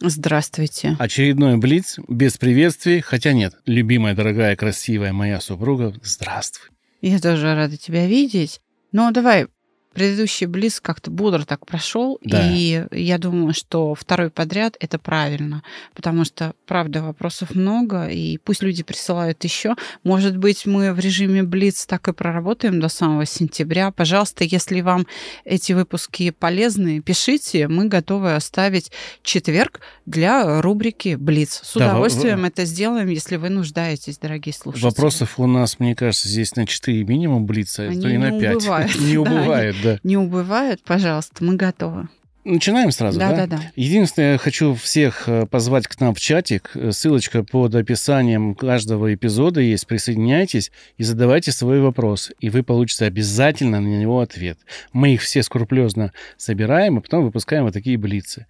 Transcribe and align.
Здравствуйте. 0.00 0.96
Очередной 0.98 1.56
Блиц 1.56 1.98
без 2.08 2.36
приветствий, 2.36 3.00
хотя 3.00 3.32
нет, 3.32 3.54
любимая, 3.66 4.14
дорогая, 4.14 4.56
красивая 4.56 5.12
моя 5.12 5.40
супруга, 5.40 5.94
здравствуй. 6.02 6.70
Я 7.00 7.20
тоже 7.20 7.54
рада 7.54 7.76
тебя 7.76 8.06
видеть. 8.06 8.60
Но 8.92 9.10
давай 9.10 9.48
Предыдущий 9.94 10.46
Близ 10.46 10.80
как-то 10.80 11.10
бодро 11.10 11.44
так 11.44 11.66
прошел, 11.66 12.18
Да. 12.22 12.40
и 12.50 12.86
я 12.90 13.18
думаю, 13.18 13.54
что 13.54 13.94
второй 13.94 14.30
подряд 14.30 14.76
это 14.80 14.98
правильно, 14.98 15.62
потому 15.94 16.24
что, 16.24 16.54
правда, 16.66 17.02
вопросов 17.02 17.54
много, 17.54 18.06
и 18.08 18.38
пусть 18.38 18.62
люди 18.62 18.82
присылают 18.82 19.42
еще. 19.44 19.74
Может 20.02 20.36
быть, 20.36 20.66
мы 20.66 20.92
в 20.92 20.98
режиме 20.98 21.42
Блиц 21.44 21.86
так 21.86 22.08
и 22.08 22.12
проработаем 22.12 22.80
до 22.80 22.88
самого 22.88 23.24
сентября. 23.26 23.90
Пожалуйста, 23.90 24.44
если 24.44 24.80
вам 24.80 25.06
эти 25.44 25.72
выпуски 25.72 26.30
полезны, 26.30 27.00
пишите, 27.00 27.68
мы 27.68 27.86
готовы 27.86 28.34
оставить 28.34 28.90
четверг 29.22 29.80
для 30.06 30.60
рубрики 30.60 31.14
Блиц. 31.14 31.60
С 31.62 31.74
Да, 31.74 31.86
во- 31.86 31.90
удовольствием 31.92 32.44
это 32.44 32.64
сделаем, 32.64 33.08
если 33.08 33.36
вы 33.36 33.48
нуждаетесь, 33.48 34.18
дорогие 34.18 34.52
слушатели. 34.52 34.84
Вопросов 34.86 35.38
у 35.38 35.46
нас, 35.46 35.78
мне 35.78 35.94
кажется, 35.94 36.28
здесь 36.28 36.56
на 36.56 36.66
4 36.66 37.04
минимум 37.04 37.46
Блица, 37.46 37.84
а 37.84 37.88
Они 37.90 38.00
то 38.00 38.08
и 38.08 38.16
на 38.16 38.30
не 38.30 38.40
5. 38.40 38.56
убывают. 38.56 38.94
Не 39.00 39.18
убывает, 39.18 39.76
да. 39.84 40.00
Не 40.02 40.16
убывают, 40.16 40.82
пожалуйста, 40.82 41.44
мы 41.44 41.54
готовы. 41.54 42.08
Начинаем 42.44 42.90
сразу, 42.90 43.18
да? 43.18 43.30
Да, 43.30 43.46
да, 43.46 43.56
да. 43.56 43.62
Единственное, 43.74 44.32
я 44.32 44.38
хочу 44.38 44.74
всех 44.74 45.28
э, 45.28 45.46
позвать 45.46 45.86
к 45.86 45.98
нам 45.98 46.14
в 46.14 46.20
чатик. 46.20 46.72
Э, 46.74 46.92
Ссылочка 46.92 47.42
под 47.42 47.74
описанием 47.74 48.54
каждого 48.54 49.14
эпизода 49.14 49.60
есть. 49.60 49.86
Присоединяйтесь 49.86 50.70
и 50.98 51.04
задавайте 51.04 51.52
свой 51.52 51.80
вопрос. 51.80 52.32
И 52.40 52.50
вы 52.50 52.62
получите 52.62 53.06
обязательно 53.06 53.80
на 53.80 53.86
него 53.86 54.20
ответ. 54.20 54.58
Мы 54.92 55.14
их 55.14 55.22
все 55.22 55.42
скрупулезно 55.42 56.12
собираем, 56.36 56.98
и 56.98 57.00
потом 57.00 57.24
выпускаем 57.24 57.64
вот 57.64 57.72
такие 57.72 57.96
блицы. 57.96 58.46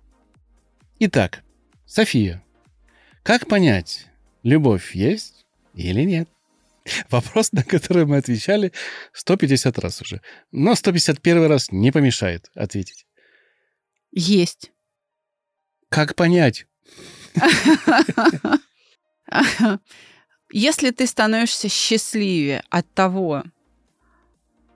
Итак, 0.98 1.44
София, 1.86 2.42
как 3.22 3.46
понять, 3.46 4.06
любовь 4.42 4.96
есть 4.96 5.44
или 5.74 6.02
нет? 6.02 6.28
Вопрос, 7.10 7.52
на 7.52 7.62
который 7.62 8.06
мы 8.06 8.16
отвечали 8.18 8.72
150 9.12 9.78
раз 9.78 10.02
уже. 10.02 10.20
Но 10.52 10.74
151 10.74 11.46
раз 11.46 11.70
не 11.72 11.92
помешает 11.92 12.50
ответить. 12.54 13.06
Есть. 14.12 14.72
Как 15.88 16.14
понять? 16.14 16.66
Если 20.52 20.90
ты 20.90 21.06
становишься 21.06 21.68
счастливее 21.68 22.62
от 22.70 22.92
того, 22.92 23.44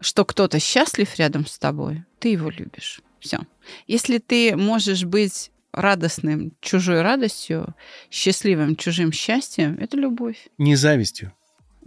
что 0.01 0.25
кто-то 0.25 0.59
счастлив 0.59 1.15
рядом 1.17 1.47
с 1.47 1.59
тобой, 1.59 2.05
ты 2.19 2.31
его 2.31 2.51
любишь. 2.51 3.01
Все. 3.21 3.41
Если 3.87 4.19
ты 4.19 4.57
можешь 4.57 5.05
быть 5.05 5.51
радостным 5.73 6.53
чужой 6.61 7.03
радостью, 7.03 7.75
счастливым 8.11 8.77
чужим 8.77 9.13
счастьем, 9.13 9.77
это 9.79 9.97
любовь. 9.97 10.49
Не 10.57 10.77
завистью. 10.77 11.33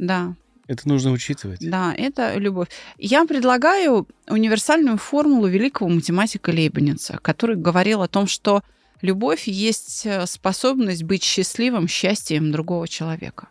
Да, 0.01 0.35
Это 0.67 0.89
нужно 0.89 1.11
учитывать. 1.11 1.59
да, 1.61 1.93
это 1.95 2.35
любовь. 2.37 2.67
Я 2.97 3.23
предлагаю 3.25 4.07
универсальную 4.27 4.97
формулу 4.97 5.45
великого 5.47 5.89
математика 5.89 6.49
Лейбница, 6.49 7.19
который 7.21 7.55
говорил 7.55 8.01
о 8.01 8.07
том, 8.07 8.25
что 8.25 8.63
любовь 9.01 9.47
есть 9.47 10.05
э, 10.07 10.25
способность 10.25 11.03
быть 11.03 11.23
счастливым 11.23 11.87
счастьем 11.87 12.51
другого 12.51 12.87
человека. 12.87 13.49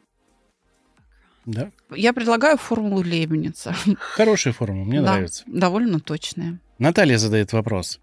Да? 1.47 1.71
Я 1.94 2.12
предлагаю 2.12 2.59
формулу 2.59 3.03
Лейбница. 3.03 3.77
Хорошая 3.99 4.53
форма, 4.53 4.84
мне 4.84 5.00
Да, 5.00 5.12
нравится. 5.15 5.44
Довольно 5.47 6.00
точная. 6.00 6.59
Наталья 6.78 7.17
задает 7.17 7.53
вопрос. 7.53 8.00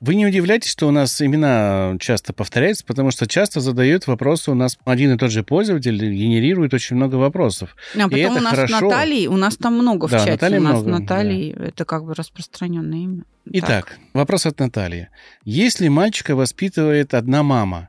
Вы 0.00 0.14
не 0.14 0.26
удивляйтесь, 0.26 0.70
что 0.70 0.88
у 0.88 0.90
нас 0.90 1.20
имена 1.22 1.96
часто 2.00 2.32
повторяются, 2.32 2.84
потому 2.84 3.10
что 3.10 3.26
часто 3.26 3.60
задают 3.60 4.06
вопросы 4.06 4.50
у 4.50 4.54
нас 4.54 4.78
один 4.84 5.14
и 5.14 5.18
тот 5.18 5.30
же 5.30 5.42
пользователь, 5.42 5.96
генерирует 5.96 6.74
очень 6.74 6.96
много 6.96 7.16
вопросов. 7.16 7.76
А 7.94 8.08
потом 8.08 8.18
это 8.18 8.32
у 8.32 8.40
нас 8.40 8.54
хорошо. 8.54 8.80
Натальи, 8.88 9.26
у 9.26 9.36
нас 9.36 9.56
там 9.56 9.74
много 9.74 10.08
Да, 10.08 10.18
в 10.18 10.20
чате. 10.20 10.32
Натальи 10.32 10.58
у 10.58 10.62
нас 10.62 10.82
много, 10.82 10.90
Натальи, 10.90 11.56
это 11.58 11.84
как 11.84 12.04
бы 12.04 12.14
распространенное 12.14 12.98
имя. 12.98 13.22
Итак, 13.46 13.98
вопрос 14.12 14.46
от 14.46 14.58
Натальи. 14.58 15.08
Если 15.44 15.88
мальчика 15.88 16.34
воспитывает 16.34 17.14
одна 17.14 17.42
мама, 17.42 17.88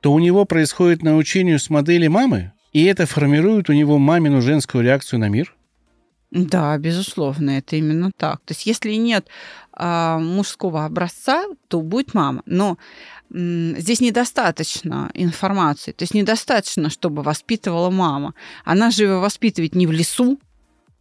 то 0.00 0.12
у 0.12 0.18
него 0.18 0.44
происходит 0.44 1.02
научение 1.02 1.58
с 1.58 1.70
модели 1.70 2.08
мамы, 2.08 2.52
и 2.72 2.84
это 2.84 3.06
формирует 3.06 3.70
у 3.70 3.72
него 3.72 3.98
мамину 3.98 4.40
женскую 4.42 4.84
реакцию 4.84 5.20
на 5.20 5.28
мир? 5.28 5.54
Да, 6.32 6.76
безусловно, 6.78 7.50
это 7.50 7.76
именно 7.76 8.10
так. 8.16 8.40
То 8.46 8.52
есть, 8.52 8.64
если 8.64 8.94
нет 8.94 9.26
мужского 9.78 10.84
образца, 10.84 11.44
то 11.68 11.80
будет 11.80 12.14
мама. 12.14 12.42
Но 12.46 12.78
здесь 13.30 14.00
недостаточно 14.00 15.10
информации. 15.14 15.92
То 15.92 16.02
есть 16.02 16.14
недостаточно, 16.14 16.90
чтобы 16.90 17.22
воспитывала 17.22 17.90
мама. 17.90 18.34
Она 18.64 18.90
же 18.90 19.04
его 19.04 19.20
воспитывает 19.20 19.74
не 19.74 19.86
в 19.86 19.92
лесу, 19.92 20.38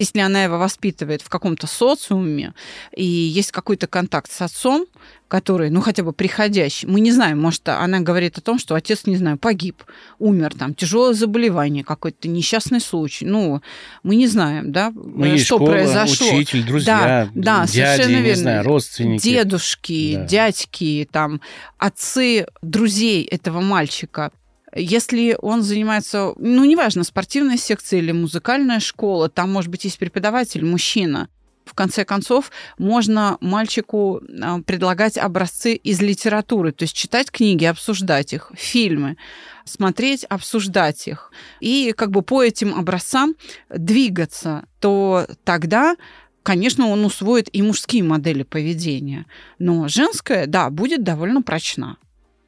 если 0.01 0.19
она 0.19 0.43
его 0.43 0.57
воспитывает 0.57 1.21
в 1.21 1.29
каком-то 1.29 1.67
социуме, 1.67 2.53
и 2.95 3.03
есть 3.05 3.51
какой-то 3.51 3.87
контакт 3.87 4.31
с 4.31 4.41
отцом, 4.41 4.85
который, 5.27 5.69
ну, 5.69 5.79
хотя 5.79 6.03
бы 6.03 6.11
приходящий, 6.11 6.87
мы 6.89 6.99
не 6.99 7.11
знаем, 7.11 7.39
может, 7.39 7.69
она 7.69 8.01
говорит 8.01 8.37
о 8.37 8.41
том, 8.41 8.59
что 8.59 8.75
отец, 8.75 9.05
не 9.05 9.15
знаю, 9.15 9.37
погиб, 9.37 9.83
умер, 10.19 10.53
там, 10.59 10.73
тяжелое 10.75 11.13
заболевание, 11.13 11.83
какой-то 11.85 12.27
несчастный 12.27 12.81
случай. 12.81 13.25
Ну, 13.25 13.61
мы 14.03 14.15
не 14.15 14.27
знаем, 14.27 14.71
да, 14.71 14.91
Ну, 14.93 15.23
есть 15.25 15.45
что 15.45 15.55
школа, 15.55 15.69
произошло. 15.71 16.27
учитель, 16.35 16.63
друзья, 16.65 17.29
да, 17.33 17.65
дяди, 17.65 17.71
совершенно 17.71 18.15
не 18.17 18.21
верно. 18.23 18.41
знаю, 18.41 18.63
родственники. 18.65 19.23
Дедушки, 19.23 20.15
Да. 20.15 20.25
дядьки, 20.25 21.07
там, 21.11 21.39
отцы 21.77 22.45
друзей 22.61 23.23
этого 23.23 23.61
мальчика. 23.61 24.31
Если 24.73 25.37
он 25.41 25.63
занимается, 25.63 26.33
ну, 26.37 26.63
неважно, 26.63 27.03
спортивная 27.03 27.57
секция 27.57 27.99
или 27.99 28.11
музыкальная 28.11 28.79
школа, 28.79 29.29
там, 29.29 29.51
может 29.51 29.69
быть, 29.69 29.83
есть 29.83 29.99
преподаватель, 29.99 30.65
мужчина. 30.65 31.27
В 31.65 31.73
конце 31.73 32.05
концов, 32.05 32.51
можно 32.77 33.37
мальчику 33.39 34.21
а, 34.41 34.61
предлагать 34.61 35.17
образцы 35.17 35.75
из 35.75 36.01
литературы, 36.01 36.71
то 36.71 36.83
есть 36.83 36.95
читать 36.95 37.31
книги, 37.31 37.65
обсуждать 37.65 38.33
их, 38.33 38.51
фильмы, 38.55 39.15
смотреть, 39.63 40.25
обсуждать 40.25 41.07
их. 41.07 41.31
И 41.59 41.93
как 41.95 42.11
бы 42.11 42.23
по 42.23 42.43
этим 42.43 42.73
образцам 42.73 43.35
двигаться, 43.69 44.65
то 44.79 45.27
тогда 45.43 45.95
конечно, 46.43 46.87
он 46.87 47.05
усвоит 47.05 47.49
и 47.53 47.61
мужские 47.61 48.03
модели 48.03 48.43
поведения. 48.43 49.25
Но 49.59 49.87
женская, 49.87 50.47
да, 50.47 50.69
будет 50.69 51.03
довольно 51.03 51.41
прочна. 51.41 51.97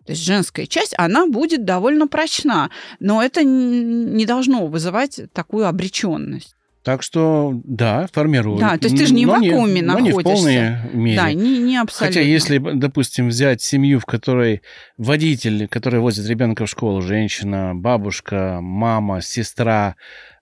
То 0.05 0.11
есть 0.11 0.23
женская 0.23 0.65
часть, 0.65 0.93
она 0.97 1.27
будет 1.27 1.65
довольно 1.65 2.07
прочна, 2.07 2.69
но 2.99 3.23
это 3.23 3.43
не 3.43 4.25
должно 4.25 4.67
вызывать 4.67 5.21
такую 5.33 5.67
обреченность. 5.67 6.55
Так 6.83 7.01
что, 7.01 7.61
да, 7.63 8.09
формирует. 8.11 8.59
Да, 8.59 8.77
то 8.77 8.87
есть 8.87 8.97
ты 8.97 9.05
же 9.05 9.13
не 9.13 9.25
в 9.25 9.29
вакууме 9.29 9.81
но 9.81 9.99
не 9.99 10.11
в 10.11 10.17
находишься. 10.17 10.23
полной 10.23 10.93
мере. 10.93 11.17
Да, 11.17 11.31
не, 11.31 11.59
не 11.59 11.77
абсолютно. 11.77 12.07
Хотя 12.07 12.19
если, 12.19 12.57
допустим, 12.57 13.29
взять 13.29 13.61
семью, 13.61 14.01
в 14.01 14.05
которой 14.05 14.61
водитель, 14.97 15.69
который 15.69 16.01
возит 16.01 16.27
ребенка 16.27 16.65
в 16.65 16.69
школу, 16.69 17.01
женщина, 17.01 17.71
бабушка, 17.73 18.59
мама, 18.61 19.21
сестра, 19.21 19.95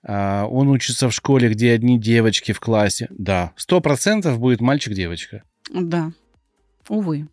а, 0.04 0.48
он 0.48 0.70
учится 0.70 1.10
в 1.10 1.14
школе, 1.14 1.50
где 1.50 1.74
одни 1.74 2.00
девочки 2.00 2.54
в 2.54 2.60
классе, 2.60 3.08
да, 3.12 3.54
сто 3.56 3.80
процентов 3.80 4.40
будет 4.40 4.62
мальчик-девочка. 4.62 5.44
Да, 5.72 6.12
увы. 6.90 7.28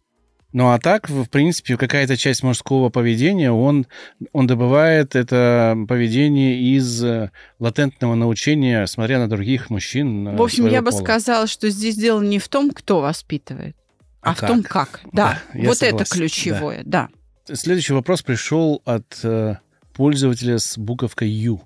Ну 0.52 0.70
а 0.70 0.78
так, 0.78 1.10
в 1.10 1.26
принципе, 1.26 1.76
какая-то 1.76 2.16
часть 2.16 2.42
мужского 2.42 2.88
поведения, 2.88 3.52
он, 3.52 3.86
он 4.32 4.46
добывает 4.46 5.14
это 5.14 5.76
поведение 5.86 6.58
из 6.58 7.04
э, 7.04 7.30
латентного 7.58 8.14
научения, 8.14 8.86
смотря 8.86 9.18
на 9.18 9.28
других 9.28 9.68
мужчин. 9.68 10.36
В 10.36 10.42
общем, 10.42 10.66
я 10.68 10.80
бы 10.80 10.90
пола. 10.90 11.00
сказала, 11.02 11.46
что 11.46 11.68
здесь 11.68 11.96
дело 11.96 12.22
не 12.22 12.38
в 12.38 12.48
том, 12.48 12.70
кто 12.70 13.00
воспитывает, 13.00 13.76
а, 14.22 14.30
А 14.30 14.34
в 14.34 14.40
том, 14.40 14.62
как. 14.62 15.00
Да, 15.12 15.38
Да, 15.52 15.60
вот 15.68 15.82
это 15.82 16.04
ключевое, 16.04 16.82
да. 16.84 17.08
Следующий 17.52 17.92
вопрос 17.92 18.22
пришел 18.22 18.80
от 18.86 19.20
э, 19.22 19.56
пользователя 19.92 20.58
с 20.58 20.78
буковкой 20.78 21.28
Ю. 21.28 21.60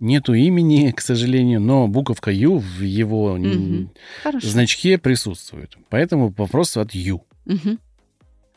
Нету 0.00 0.34
имени, 0.34 0.90
к 0.90 1.00
сожалению, 1.00 1.60
но 1.60 1.86
буковка 1.88 2.30
Ю 2.30 2.58
в 2.58 2.80
его 2.82 3.36
м, 3.36 3.42
Мгм. 3.42 3.90
Хорошо. 4.22 4.48
значке 4.48 4.98
присутствует. 4.98 5.78
Поэтому 5.88 6.34
вопрос 6.36 6.76
от 6.76 6.92
Ю. 6.92 7.24
Мгм. 7.44 7.78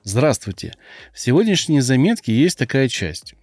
Здравствуйте. 0.07 0.75
В 1.13 1.19
сегодняшней 1.19 1.81
заметке 1.81 2.31
есть 2.31 2.59
такая 2.59 2.87
часть. 2.89 3.33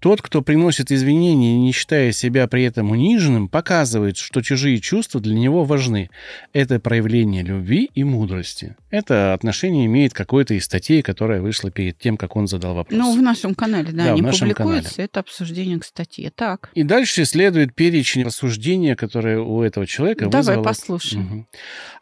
Тот, 0.00 0.20
кто 0.20 0.42
приносит 0.42 0.92
извинения, 0.92 1.56
не 1.56 1.72
считая 1.72 2.12
себя 2.12 2.46
при 2.46 2.64
этом 2.64 2.90
униженным, 2.90 3.48
показывает, 3.48 4.18
что 4.18 4.42
чужие 4.42 4.78
чувства 4.80 5.20
для 5.20 5.34
него 5.34 5.64
важны. 5.64 6.10
Это 6.52 6.78
проявление 6.78 7.42
любви 7.42 7.90
и 7.94 8.04
мудрости. 8.04 8.76
Это 8.90 9.32
отношение 9.32 9.86
имеет 9.86 10.12
какой-то 10.12 10.54
из 10.54 10.64
статей, 10.64 11.02
которая 11.02 11.40
вышла 11.40 11.70
перед 11.70 11.98
тем, 11.98 12.16
как 12.16 12.36
он 12.36 12.46
задал 12.46 12.74
вопрос. 12.74 12.98
Ну, 12.98 13.16
в 13.16 13.22
нашем 13.22 13.54
канале, 13.54 13.90
да, 13.92 14.14
Да, 14.14 14.16
нашем 14.16 14.48
публикуются. 14.48 14.90
канале. 14.94 15.08
Это 15.10 15.20
обсуждение 15.20 15.78
к 15.78 15.84
статье. 15.84 16.30
Так, 16.34 16.70
И 16.74 16.82
дальше 16.82 17.24
следует 17.24 17.74
перечень 17.74 18.22
рассуждения, 18.24 18.96
которое 18.96 19.40
у 19.40 19.62
этого 19.62 19.86
человека 19.86 20.26
давай 20.26 20.56
вызвало... 20.56 20.62
послушаем. 20.64 21.22
Мгм. 21.24 21.46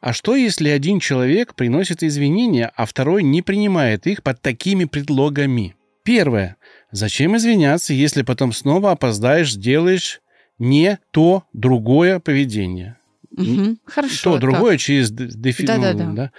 А 0.00 0.12
что, 0.12 0.34
если 0.36 0.68
один 0.68 0.98
человек 1.00 1.54
приносит 1.54 2.02
извинения, 2.02 2.72
а 2.74 2.86
второй 2.86 3.22
не 3.22 3.40
принимает 3.42 4.06
их 4.06 4.22
под 4.22 4.42
такими 4.42 4.84
предлогами? 4.84 5.76
Первое. 6.04 6.56
Зачем 6.94 7.36
извиняться, 7.36 7.92
если 7.92 8.22
потом 8.22 8.52
снова 8.52 8.92
опоздаешь, 8.92 9.52
сделаешь 9.54 10.20
не 10.60 10.98
то 11.10 11.42
другое 11.52 12.20
поведение? 12.20 12.96
Мгм. 13.36 13.78
Хорошо. 13.84 14.22
то 14.22 14.32
так. 14.34 14.40
другое 14.42 14.78
через 14.78 15.10
д- 15.10 15.26
дефи- 15.26 15.62
ну, 15.62 15.66
Да-да-да. 15.66 16.12
да. 16.12 16.30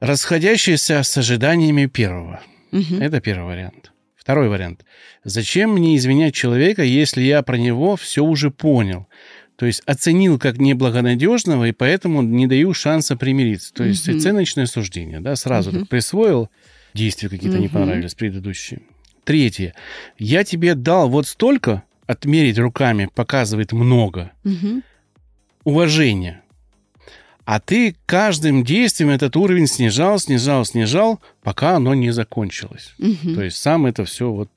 Расходящееся 0.00 1.02
с 1.02 1.16
ожиданиями 1.16 1.86
первого. 1.86 2.42
Мгм. 2.70 3.00
Это 3.00 3.22
первый 3.22 3.46
вариант. 3.46 3.92
Второй 4.14 4.50
вариант. 4.50 4.84
Зачем 5.24 5.70
мне 5.72 5.96
извинять 5.96 6.34
человека, 6.34 6.82
если 6.82 7.22
я 7.22 7.42
про 7.42 7.56
него 7.56 7.96
все 7.96 8.22
уже 8.22 8.50
понял? 8.50 9.06
То 9.56 9.64
есть 9.64 9.80
оценил 9.86 10.38
как 10.38 10.58
неблагонадежного, 10.58 11.64
и 11.68 11.72
поэтому 11.72 12.20
не 12.20 12.46
даю 12.46 12.74
шанса 12.74 13.16
примириться. 13.16 13.72
То 13.72 13.84
есть 13.84 14.06
Мгм. 14.06 14.18
оценочное 14.18 14.66
суждение, 14.66 15.20
да, 15.20 15.34
сразу 15.36 15.70
Мгм. 15.70 15.80
так 15.80 15.88
присвоил, 15.88 16.50
действия 16.94 17.28
какие-то 17.28 17.58
не 17.58 17.66
Мгм. 17.66 17.74
понравились 17.74 18.14
предыдущие. 18.14 18.80
Третье. 19.24 19.74
Я 20.18 20.44
тебе 20.44 20.74
дал 20.74 21.08
вот 21.08 21.26
столько, 21.26 21.82
отмерить 22.06 22.58
руками 22.58 23.08
показывает 23.14 23.72
много, 23.72 24.32
Мгм. 24.44 24.82
уважения. 25.64 26.42
А 27.44 27.58
ты 27.60 27.96
каждым 28.06 28.62
действием 28.64 29.10
этот 29.10 29.36
уровень 29.36 29.66
снижал, 29.66 30.18
снижал, 30.18 30.64
снижал, 30.64 31.20
пока 31.42 31.76
оно 31.76 31.94
не 31.94 32.10
закончилось. 32.12 32.94
Мгм. 32.98 33.34
То 33.34 33.42
есть 33.42 33.56
сам 33.56 33.86
это 33.86 34.04
все 34.04 34.30
вот 34.30 34.48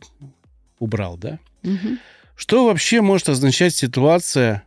убрал, 0.80 1.18
да? 1.18 1.40
Мгм. 1.64 2.00
Что 2.36 2.66
вообще 2.66 3.02
может 3.02 3.30
означать 3.30 3.74
ситуация 3.74 4.64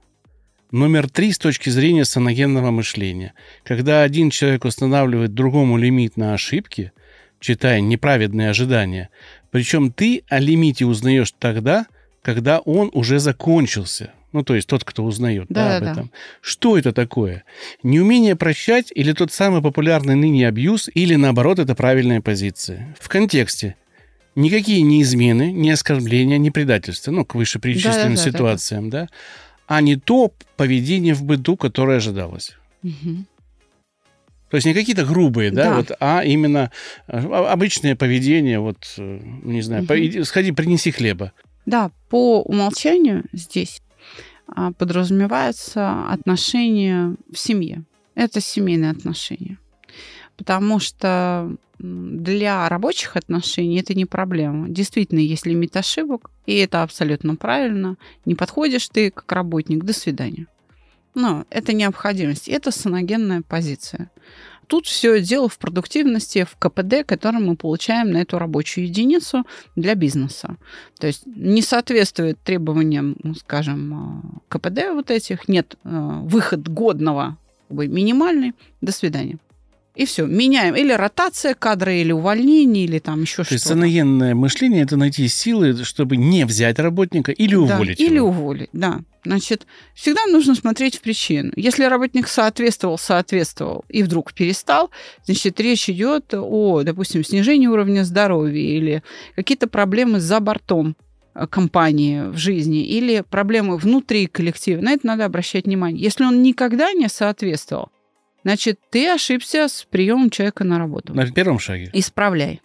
номер 0.73 1.09
три 1.09 1.33
с 1.33 1.39
точки 1.39 1.71
зрения 1.71 2.05
саногенного 2.05 2.71
мышления? 2.71 3.35
Когда 3.65 4.03
один 4.03 4.31
человек 4.31 4.65
устанавливает 4.65 5.35
другому 5.35 5.77
лимит 5.77 6.17
на 6.17 6.35
ошибки, 6.35 6.93
читая 7.41 7.81
неправедные 7.81 8.51
ожидания, 8.51 9.11
причем 9.51 9.93
ты 9.93 10.23
о 10.29 10.39
лимите 10.39 10.85
узнаешь 10.85 11.33
тогда, 11.39 11.87
когда 12.23 12.59
он 12.59 12.91
уже 12.93 13.19
закончился. 13.19 14.13
Ну, 14.33 14.43
то 14.43 14.55
есть 14.55 14.69
тот, 14.69 14.85
кто 14.85 15.05
узнает 15.05 15.47
да, 15.49 15.77
об 15.77 15.81
Да-да-да. 15.81 15.93
этом. 15.93 16.11
Что 16.43 16.77
это 16.77 16.93
такое? 16.93 17.45
Неумение 17.83 18.37
прощать 18.37 18.93
или 18.95 19.13
тот 19.13 19.33
самый 19.33 19.63
популярный 19.63 20.17
ныне 20.17 20.47
абьюз, 20.47 20.91
или 20.93 21.15
наоборот, 21.15 21.59
это 21.59 21.75
правильная 21.75 22.21
позиция? 22.21 22.95
В 23.01 23.09
контексте. 23.09 23.77
Никакие 24.35 24.83
не 24.83 25.01
измены, 25.03 25.51
не 25.51 25.71
оскорбления, 25.71 26.37
не 26.37 26.51
предательства, 26.51 27.11
ну, 27.11 27.25
к 27.25 27.35
вышеперечисленным 27.35 28.15
Да-да-да-да-да. 28.15 28.31
ситуациям, 28.31 28.91
да, 28.91 29.09
а 29.67 29.81
не 29.81 29.97
то 29.97 30.33
поведение 30.57 31.15
в 31.15 31.25
быту, 31.25 31.57
которое 31.57 31.97
ожидалось. 31.97 32.53
Мгм. 32.83 33.27
То 34.51 34.57
есть 34.57 34.67
не 34.67 34.75
какие-то 34.75 35.05
грубые, 35.05 35.51
да, 35.51 35.65
Да. 35.65 35.77
вот, 35.77 35.93
а 36.01 36.23
именно 36.25 36.71
э, 37.07 37.19
обычное 37.19 37.95
поведение, 37.97 38.61
вот, 38.61 38.79
э, 38.99 39.21
не 39.43 39.61
знаю, 39.63 39.83
Мгм. 39.85 40.13
по- 40.13 40.25
сходи, 40.25 40.53
принеси 40.53 40.91
хлеба. 40.91 41.33
Да, 41.67 41.91
по 42.09 42.41
умолчанию 42.43 43.25
здесь 43.33 43.83
а, 44.51 44.73
подразумеваются 44.73 46.09
отношения 46.11 47.15
в 47.31 47.39
семье. 47.39 47.83
Это 48.15 48.41
семейные 48.41 48.91
отношения. 48.93 49.59
Потому 50.39 50.79
что 50.79 51.55
для 51.79 52.69
рабочих 52.69 53.17
отношений 53.17 53.79
это 53.79 53.95
не 53.95 54.07
проблема. 54.07 54.69
Действительно, 54.69 55.19
есть 55.21 55.45
лимит 55.47 55.77
ошибок, 55.77 56.31
и 56.47 56.57
это 56.57 56.83
абсолютно 56.83 57.37
правильно. 57.37 57.97
Не 58.25 58.35
подходишь 58.35 58.89
ты 58.89 59.11
как 59.11 59.31
работник, 59.31 59.85
до 59.85 59.93
свидания. 59.93 60.47
Но 61.15 61.45
это 61.51 61.73
необходимость, 61.73 62.49
это 62.49 62.71
саногенная 62.71 63.43
позиция. 63.43 64.11
Тут 64.69 64.87
все 64.87 65.21
дело 65.21 65.49
в 65.49 65.59
продуктивности, 65.59 66.45
в 66.45 66.57
КПД, 66.59 67.05
который 67.07 67.41
мы 67.41 67.57
получаем 67.57 68.11
на 68.13 68.19
эту 68.19 68.39
рабочую 68.39 68.87
единицу 68.87 69.45
для 69.77 69.95
бизнеса. 69.95 70.57
То 71.01 71.07
есть 71.07 71.23
не 71.27 71.63
соответствует 71.63 72.39
требованиям, 72.45 73.17
ну, 73.23 73.35
скажем, 73.35 74.23
э, 74.29 74.39
КПД 74.49 74.91
вот 74.93 75.11
этих, 75.11 75.49
нет 75.49 75.77
э, 75.85 76.21
выход 76.23 76.69
годного, 76.69 77.37
минимальный, 77.71 78.53
до 78.83 78.93
свидания. 78.93 79.39
И 79.97 80.05
все, 80.07 80.27
меняем. 80.27 80.77
Или 80.77 80.93
ротация 80.93 81.55
кадра, 81.55 81.93
или 81.93 82.13
увольнение, 82.13 82.85
или 82.85 82.99
там 83.01 83.23
еще 83.23 83.43
То 83.43 83.53
есть 83.55 83.65
что-то. 83.65 83.75
саногенное 83.81 84.35
мышление– 84.35 84.83
это 84.85 84.97
найти 84.97 85.27
силы, 85.29 85.83
чтобы 85.83 86.17
не 86.17 86.45
взять 86.45 86.79
работника 86.79 87.33
или 87.33 87.55
Да, 87.55 87.61
уволить 87.61 87.99
или 88.01 88.17
его. 88.17 88.29
уволить, 88.29 88.69
да. 88.73 89.01
Значит, 89.25 89.67
всегда 89.95 90.27
нужно 90.27 90.55
смотреть 90.55 90.97
в 90.97 91.01
причину. 91.01 91.53
Если 91.57 91.85
работник 91.85 92.29
соответствовал, 92.29 92.99
соответствовал 92.99 93.85
и 93.89 94.03
вдруг 94.03 94.33
перестал, 94.33 94.91
значит, 95.25 95.59
речь 95.61 95.89
идет 95.89 96.33
о, 96.35 96.83
допустим, 96.85 97.25
снижении 97.25 97.67
уровня 97.67 98.05
здоровья 98.05 98.61
или 98.61 99.03
какие-то 99.35 99.67
проблемы 99.67 100.21
за 100.21 100.41
бортом 100.41 100.97
э, 101.35 101.47
компании 101.47 102.31
в 102.31 102.37
жизни 102.37 102.85
или 102.85 103.25
проблемы 103.29 103.77
внутри 103.77 104.27
коллектива. 104.27 104.81
На 104.81 104.93
это 104.93 105.07
надо 105.07 105.25
обращать 105.25 105.67
внимание. 105.67 106.03
Если 106.03 106.25
он 106.25 106.43
никогда 106.43 106.93
не 106.93 107.09
соответствовал, 107.09 107.91
значит, 108.45 108.79
ты 108.91 109.09
ошибся 109.11 109.69
с 109.69 109.85
приемом 109.91 110.31
человека 110.31 110.63
на 110.65 110.79
работу. 110.79 111.13
На 111.13 111.31
первом 111.31 111.59
шаге. 111.59 111.91
Исправляй. 111.93 112.61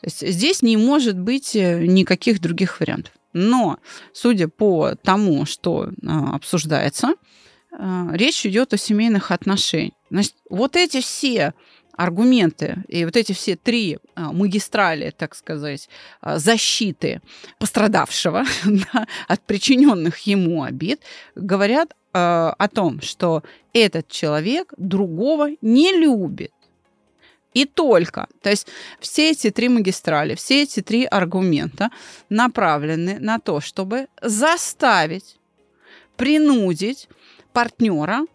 То 0.00 0.06
есть 0.06 0.26
здесь 0.26 0.62
не 0.62 0.76
может 0.78 1.18
быть 1.18 1.54
э, 1.54 1.84
никаких 1.84 2.40
других 2.40 2.80
вариантов. 2.80 3.12
Но, 3.32 3.78
судя 4.12 4.48
по 4.48 4.94
тому, 4.94 5.46
что 5.46 5.90
а, 6.06 6.34
обсуждается, 6.34 7.14
а, 7.72 8.08
речь 8.12 8.44
идет 8.46 8.72
о 8.72 8.78
семейных 8.78 9.30
отношениях. 9.30 9.94
Значит, 10.10 10.34
вот 10.48 10.76
эти 10.76 11.00
все 11.00 11.54
аргументы 11.92 12.84
и 12.88 13.04
вот 13.04 13.16
эти 13.16 13.32
все 13.32 13.56
три 13.56 13.98
а, 14.14 14.32
магистрали, 14.32 15.10
так 15.16 15.34
сказать, 15.34 15.88
защиты 16.22 17.20
пострадавшего 17.58 18.44
да, 18.64 19.06
от 19.26 19.40
причиненных 19.42 20.18
ему 20.20 20.62
обид, 20.62 21.02
говорят 21.34 21.94
о 22.12 22.68
том, 22.72 23.00
что 23.02 23.44
этот 23.74 24.08
человек 24.08 24.72
другого 24.76 25.50
не 25.60 25.92
любит. 25.92 26.52
И 27.54 27.64
только. 27.64 28.28
То 28.42 28.50
есть 28.50 28.66
все 29.00 29.30
эти 29.30 29.50
три 29.50 29.68
магистрали, 29.68 30.34
все 30.34 30.62
эти 30.62 30.80
три 30.80 31.04
аргумента 31.04 31.90
направлены 32.28 33.18
на 33.18 33.38
то, 33.38 33.60
чтобы 33.60 34.08
заставить, 34.20 35.36
принудить 36.16 37.08
партнера 37.52 38.26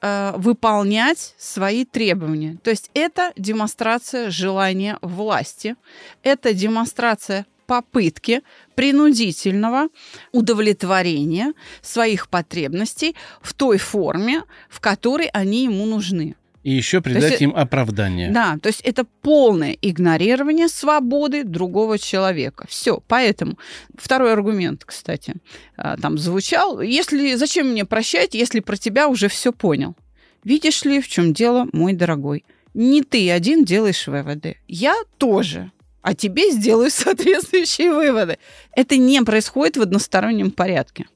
э, 0.00 0.32
выполнять 0.36 1.34
свои 1.38 1.84
требования. 1.84 2.58
То 2.62 2.70
есть 2.70 2.90
это 2.94 3.32
демонстрация 3.36 4.30
желания 4.30 4.98
власти, 5.00 5.76
это 6.22 6.52
демонстрация 6.52 7.46
попытки 7.66 8.42
принудительного 8.74 9.88
удовлетворения 10.32 11.54
своих 11.80 12.28
потребностей 12.28 13.16
в 13.40 13.54
той 13.54 13.78
форме, 13.78 14.42
в 14.68 14.80
которой 14.80 15.28
они 15.28 15.64
ему 15.64 15.86
нужны. 15.86 16.36
И 16.62 16.70
еще 16.70 17.00
придать 17.00 17.30
есть, 17.30 17.42
им 17.42 17.52
оправдание. 17.56 18.30
Да, 18.30 18.56
то 18.62 18.68
есть 18.68 18.80
это 18.82 19.04
полное 19.04 19.76
игнорирование 19.82 20.68
свободы 20.68 21.42
другого 21.42 21.98
человека. 21.98 22.66
Все. 22.68 23.02
Поэтому 23.08 23.58
второй 23.96 24.32
аргумент, 24.32 24.84
кстати, 24.84 25.34
а, 25.76 25.96
там 25.96 26.18
звучал: 26.18 26.80
если 26.80 27.34
зачем 27.34 27.70
мне 27.70 27.84
прощать, 27.84 28.34
если 28.34 28.60
про 28.60 28.76
тебя 28.76 29.08
уже 29.08 29.28
все 29.28 29.52
понял? 29.52 29.96
Видишь 30.44 30.84
ли, 30.84 31.00
в 31.00 31.08
чем 31.08 31.32
дело, 31.32 31.68
мой 31.72 31.92
дорогой? 31.92 32.44
Не 32.74 33.02
ты 33.02 33.30
один 33.30 33.64
делаешь 33.64 34.06
выводы, 34.06 34.56
я 34.66 34.94
тоже. 35.18 35.70
А 36.00 36.14
тебе 36.14 36.50
сделаю 36.50 36.90
соответствующие 36.92 37.92
выводы. 37.92 38.38
Это 38.72 38.96
не 38.96 39.20
происходит 39.22 39.76
в 39.76 39.82
одностороннем 39.82 40.50
порядке. 40.50 41.06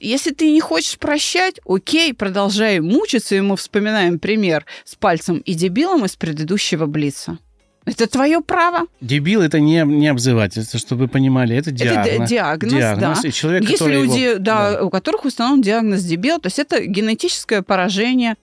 Если 0.00 0.32
ты 0.32 0.50
не 0.50 0.60
хочешь 0.60 0.98
прощать, 0.98 1.60
окей, 1.66 2.12
продолжай 2.14 2.80
мучиться, 2.80 3.34
и 3.34 3.40
мы 3.40 3.56
вспоминаем 3.56 4.18
пример 4.18 4.64
с 4.84 4.94
пальцем 4.94 5.38
и 5.38 5.54
дебилом 5.54 6.04
из 6.04 6.16
предыдущего 6.16 6.86
Блица. 6.86 7.38
Это 7.86 8.08
твое 8.08 8.40
право. 8.40 8.86
Дебил 9.00 9.42
это 9.42 9.60
не, 9.60 9.82
не 9.84 10.08
обзывательство, 10.08 10.78
чтобы 10.78 11.02
вы 11.02 11.08
понимали, 11.08 11.56
это 11.56 11.70
диагноз. 11.70 12.06
Это 12.08 12.26
диагноз, 12.26 12.72
диагноз 12.72 13.22
да. 13.22 13.28
и 13.28 13.32
человек, 13.32 13.70
Есть 13.70 13.86
люди, 13.86 14.18
его- 14.18 14.38
да, 14.40 14.82
у 14.82 14.90
которых 14.90 15.24
установлен 15.24 15.62
диагноз 15.62 16.02
дебил, 16.02 16.40
то 16.40 16.48
есть 16.48 16.58
это 16.58 16.84
генетическое 16.84 17.62
поражение 17.62 18.34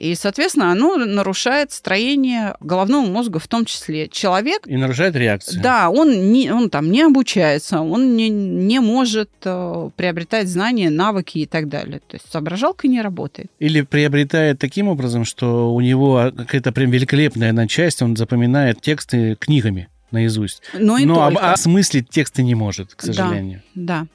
И, 0.00 0.14
соответственно, 0.14 0.72
оно 0.72 0.96
нарушает 0.96 1.72
строение 1.72 2.56
головного 2.60 3.04
мозга 3.04 3.38
в 3.38 3.46
том 3.46 3.66
числе. 3.66 4.08
Человек... 4.08 4.66
И 4.66 4.74
нарушает 4.74 5.14
реакцию. 5.14 5.60
Да, 5.62 5.90
он, 5.90 6.32
не, 6.32 6.50
он 6.50 6.70
там 6.70 6.90
не 6.90 7.02
обучается, 7.02 7.80
он 7.82 8.16
не, 8.16 8.30
не 8.30 8.80
может 8.80 9.28
э, 9.44 9.90
приобретать 9.96 10.48
знания, 10.48 10.88
навыки 10.88 11.36
и 11.36 11.46
так 11.46 11.68
далее. 11.68 12.00
То 12.08 12.16
есть 12.16 12.32
соображалка 12.32 12.88
не 12.88 13.02
работает. 13.02 13.50
Или 13.58 13.82
приобретает 13.82 14.58
таким 14.58 14.88
образом, 14.88 15.26
что 15.26 15.74
у 15.74 15.82
него 15.82 16.32
какая-то 16.34 16.72
прям 16.72 16.90
великолепная 16.90 17.50
одна 17.50 17.68
часть, 17.68 18.00
он 18.00 18.16
запоминает 18.16 18.80
тексты 18.80 19.36
книгами 19.36 19.90
наизусть. 20.12 20.62
Но, 20.72 20.96
и 20.96 21.04
Но 21.04 21.28
только. 21.28 21.52
осмыслить 21.52 22.08
тексты 22.08 22.42
не 22.42 22.54
может, 22.54 22.94
к 22.94 23.04
Да. 23.04 23.12
сожалению. 23.12 23.60
Да. 23.74 24.06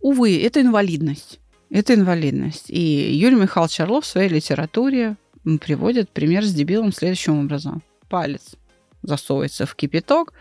Увы, 0.00 0.40
это 0.40 0.60
инвалидность. 0.60 1.40
Это 1.70 1.94
инвалидность. 1.94 2.66
И 2.68 2.80
Юрий 3.14 3.36
Михайлович 3.36 3.80
Орлов 3.80 4.04
в 4.04 4.08
своей 4.08 4.28
литературе 4.28 5.16
приводит 5.60 6.08
пример 6.10 6.44
с 6.44 6.52
дебилом 6.52 6.92
следующим 6.92 7.40
образом. 7.40 7.82
Палец 8.08 8.56
засовывается 9.02 9.66
в 9.66 9.74
кипяток, 9.74 10.32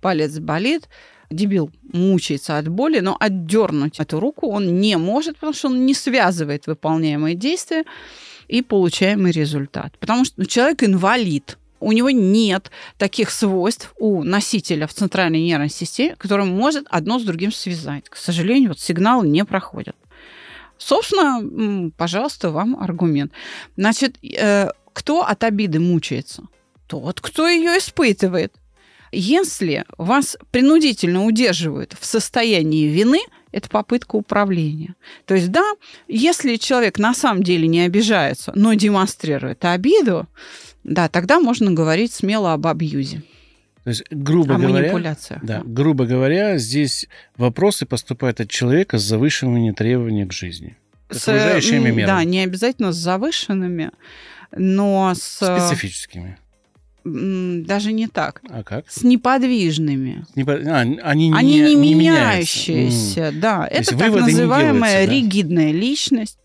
палец 0.00 0.38
болит, 0.38 0.88
дебил 1.30 1.70
мучается 1.92 2.58
от 2.58 2.68
боли, 2.68 3.00
но 3.00 3.16
отдернуть 3.18 3.98
эту 3.98 4.20
руку 4.20 4.48
он 4.48 4.80
не 4.80 4.96
может, 4.96 5.34
потому 5.34 5.52
что 5.52 5.68
он 5.68 5.86
не 5.86 5.94
связывает 5.94 6.66
выполняемые 6.66 7.34
действия 7.34 7.84
и 8.48 8.62
получаемый 8.62 9.32
результат. 9.32 9.96
Потому 9.98 10.24
что 10.24 10.44
человек 10.46 10.84
инвалид. 10.84 11.58
У 11.78 11.92
него 11.92 12.08
нет 12.10 12.70
таких 12.96 13.30
свойств 13.30 13.92
у 13.98 14.22
носителя 14.22 14.86
в 14.86 14.94
центральной 14.94 15.42
нервной 15.42 15.68
системе, 15.68 16.16
который 16.16 16.46
может 16.46 16.86
одно 16.88 17.18
с 17.18 17.22
другим 17.22 17.52
связать. 17.52 18.08
К 18.08 18.16
сожалению, 18.16 18.70
вот 18.70 18.80
сигналы 18.80 19.28
не 19.28 19.44
проходят. 19.44 19.94
Собственно, 20.78 21.90
пожалуйста, 21.96 22.50
вам 22.50 22.76
аргумент. 22.80 23.32
Значит, 23.76 24.16
э, 24.22 24.68
кто 24.92 25.22
от 25.22 25.44
обиды 25.44 25.80
мучается? 25.80 26.44
Тот, 26.86 27.20
кто 27.20 27.48
ее 27.48 27.78
испытывает. 27.78 28.54
Если 29.12 29.84
вас 29.98 30.36
принудительно 30.50 31.24
удерживают 31.24 31.94
в 31.98 32.04
состоянии 32.04 32.86
вины, 32.86 33.20
это 33.52 33.70
попытка 33.70 34.16
управления. 34.16 34.94
То 35.24 35.34
есть, 35.34 35.50
да, 35.50 35.64
если 36.08 36.56
человек 36.56 36.98
на 36.98 37.14
самом 37.14 37.42
деле 37.42 37.68
не 37.68 37.80
обижается, 37.80 38.52
но 38.54 38.74
демонстрирует 38.74 39.64
обиду, 39.64 40.26
да, 40.84 41.08
тогда 41.08 41.40
можно 41.40 41.70
говорить 41.70 42.12
смело 42.12 42.52
об 42.52 42.66
абьюзе, 42.66 43.22
То 43.86 43.90
есть, 43.90 44.02
грубо 44.10 44.56
о 44.56 44.58
говоря, 44.58 44.88
манипуляциях. 44.88 45.44
да, 45.44 45.62
грубо 45.64 46.06
говоря, 46.06 46.58
здесь 46.58 47.06
вопросы 47.36 47.86
поступают 47.86 48.40
от 48.40 48.50
человека 48.50 48.98
с 48.98 49.02
завышенными 49.02 49.70
требованиями 49.70 50.26
к 50.26 50.32
жизни. 50.32 50.76
К 51.06 51.14
С, 51.14 51.28
окружающими 51.28 51.90
мерами. 51.90 52.04
Да, 52.04 52.24
не 52.24 52.40
обязательно 52.40 52.90
с 52.90 52.96
завышенными, 52.96 53.92
но 54.50 55.12
с... 55.14 55.36
Специфическими. 55.36 56.36
Даже 57.04 57.92
не 57.92 58.08
так. 58.08 58.42
А 58.48 58.64
как? 58.64 58.90
С 58.90 59.04
неподвижными. 59.04 60.26
Не 60.34 60.42
по- 60.42 60.54
а, 60.54 60.80
они 60.80 60.98
Они 61.32 61.32
не, 61.60 61.60
не, 61.60 61.74
не 61.76 61.94
меняющиеся, 61.94 63.32
да. 63.32 63.68
есть 63.70 63.92
Это 63.92 63.98
так 64.00 64.10
не 64.14 64.18
называемая 64.20 64.72
делаются, 64.72 65.06
да? 65.06 65.12
ригидная 65.12 65.70
личность. 65.70 66.38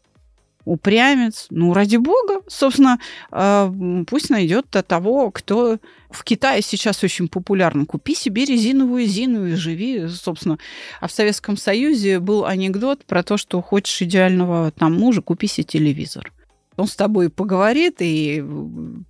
Упрямец, 0.72 1.48
ну 1.50 1.74
ради 1.74 1.98
бога, 1.98 2.42
собственно, 2.48 2.98
м, 3.30 4.06
пусть 4.06 4.30
найдет 4.30 4.68
того, 4.88 5.30
кто 5.30 5.80
в 6.10 6.24
Китае 6.24 6.62
сейчас 6.62 7.04
очень 7.04 7.28
популярно. 7.28 7.86
Купи 7.86 8.16
себе 8.16 8.46
резиновую 8.46 9.06
зину 9.06 9.48
и 9.48 9.56
живи, 9.56 10.08
собственно. 10.08 10.60
А 11.02 11.10
в 11.10 11.12
Советском 11.12 11.58
Союзе 11.58 12.20
был 12.20 12.46
анекдот 12.46 13.04
про 13.04 13.22
то, 13.22 13.36
что 13.36 13.62
хочешь 13.62 14.02
идеального 14.02 14.72
там 14.72 14.94
мужа, 14.98 15.22
купи 15.22 15.48
себе 15.48 15.66
телевизор. 15.66 16.32
Он 16.78 16.88
с 16.88 16.96
тобой 16.96 17.30
поговорит 17.30 17.98
и 18.00 18.42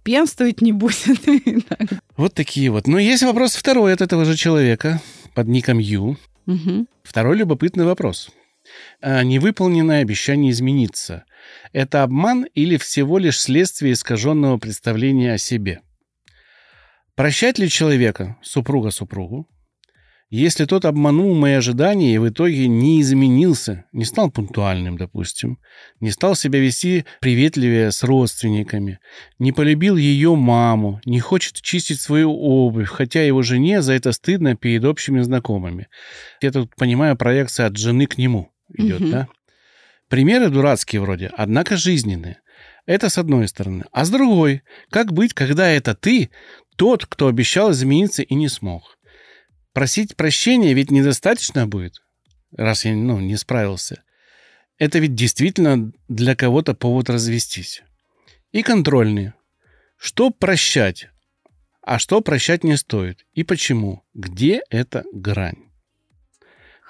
пьянствовать 0.01 0.61
не 0.61 0.71
будет. 0.71 1.19
Вот 2.17 2.33
такие 2.33 2.71
вот. 2.71 2.87
Но 2.87 2.97
есть 2.97 3.21
вопрос 3.21 3.55
второй 3.55 3.93
от 3.93 4.01
этого 4.01 4.25
же 4.25 4.35
человека 4.35 4.99
под 5.35 5.47
ником 5.47 5.77
Ю. 5.77 6.17
Мгм. 6.47 6.87
Второй 7.03 7.37
любопытный 7.37 7.85
вопрос. 7.85 8.31
А, 9.01 9.23
Невыполненное 9.23 10.01
обещание 10.01 10.51
измениться. 10.51 11.25
Это 11.73 12.03
обман 12.03 12.45
или 12.53 12.77
всего 12.77 13.17
лишь 13.17 13.39
следствие 13.39 13.93
искаженного 13.93 14.57
представления 14.57 15.33
о 15.33 15.37
себе? 15.37 15.81
Прощать 17.15 17.59
ли 17.59 17.69
человека, 17.69 18.37
супруга 18.41 18.91
супругу, 18.91 19.47
если 20.31 20.63
тот 20.63 20.85
обманул 20.85 21.35
мои 21.35 21.55
ожидания 21.55 22.15
и 22.15 22.17
в 22.17 22.29
итоге 22.29 22.69
не 22.69 23.01
изменился, 23.01 23.83
не 23.91 24.05
стал 24.05 24.31
пунктуальным, 24.31 24.97
допустим, 24.97 25.59
не 25.99 26.09
стал 26.09 26.35
себя 26.35 26.59
вести 26.59 27.03
приветливее 27.19 27.91
с 27.91 28.01
родственниками, 28.01 28.99
не 29.39 29.51
полюбил 29.51 29.97
ее 29.97 30.35
маму, 30.35 31.01
не 31.03 31.19
хочет 31.19 31.61
чистить 31.61 31.99
свою 31.99 32.31
обувь, 32.31 32.87
хотя 32.87 33.21
его 33.21 33.41
жене 33.41 33.81
за 33.81 33.91
это 33.91 34.13
стыдно 34.13 34.55
перед 34.55 34.85
общими 34.85 35.19
знакомыми. 35.19 35.89
Я 36.41 36.53
тут 36.53 36.73
понимаю, 36.77 37.17
проекция 37.17 37.65
от 37.65 37.75
жены 37.75 38.05
к 38.05 38.17
нему 38.17 38.50
идет, 38.73 39.01
Мгм. 39.01 39.11
да? 39.11 39.27
Примеры 40.07 40.49
дурацкие 40.49 41.01
вроде, 41.01 41.31
однако 41.37 41.77
жизненные. 41.77 42.41
Это 42.85 43.09
с 43.09 43.17
одной 43.17 43.47
стороны. 43.47 43.85
А 43.91 44.05
с 44.05 44.09
другой, 44.09 44.63
как 44.89 45.13
быть, 45.13 45.33
когда 45.33 45.69
это 45.69 45.95
ты, 45.95 46.29
тот, 46.75 47.05
кто 47.05 47.27
обещал 47.27 47.71
измениться 47.71 48.21
и 48.21 48.33
не 48.33 48.49
смог? 48.49 48.97
Просить 49.73 50.15
прощения 50.15 50.73
ведь 50.73 50.91
недостаточно 50.91 51.67
будет, 51.67 52.01
раз 52.55 52.83
я 52.85 52.93
ну, 52.93 53.19
не 53.19 53.37
справился. 53.37 54.03
Это 54.77 54.99
ведь 54.99 55.13
действительно 55.13 55.91
для 56.09 56.35
кого-то 56.35 56.73
повод 56.73 57.09
развестись. 57.09 57.83
И 58.51 58.63
контрольные. 58.63 59.35
Что 59.95 60.31
прощать, 60.31 61.07
а 61.83 61.99
что 61.99 62.21
прощать 62.21 62.63
не 62.63 62.75
стоит? 62.77 63.25
И 63.33 63.43
почему? 63.43 64.03
Где 64.13 64.61
эта 64.69 65.03
грань? 65.13 65.70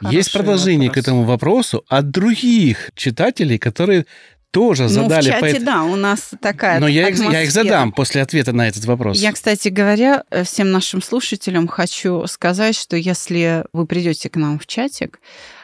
Есть 0.01 0.31
Хороший 0.31 0.31
продолжение 0.31 0.89
вопрос. 0.89 1.03
к 1.03 1.07
этому 1.07 1.23
вопросу 1.23 1.83
от 1.87 2.09
других 2.09 2.91
читателей, 2.95 3.57
которые 3.57 4.05
тоже 4.51 4.83
Ну, 4.83 4.89
задали... 4.89 5.21
в 5.21 5.33
чате, 5.33 5.59
по 5.59 5.65
да, 5.65 5.83
у 5.83 5.95
нас 5.95 6.31
такая 6.41 6.79
Но 6.79 6.87
я 6.87 7.09
их, 7.09 7.19
я 7.19 7.43
их 7.43 7.51
задам 7.51 7.91
после 7.91 8.21
ответа 8.21 8.51
на 8.51 8.67
этот 8.67 8.83
вопрос. 8.85 9.17
Я, 9.17 9.31
кстати 9.31 9.69
говоря, 9.69 10.23
э, 10.29 10.43
всем 10.43 10.71
нашим 10.71 11.01
слушателям 11.01 11.67
хочу 11.67 12.27
сказать, 12.27 12.75
что 12.75 12.97
если 12.97 13.63
вы 13.71 13.85
придете 13.87 14.29
к 14.29 14.35
нам 14.35 14.59
в 14.59 14.67
чатик, 14.67 15.21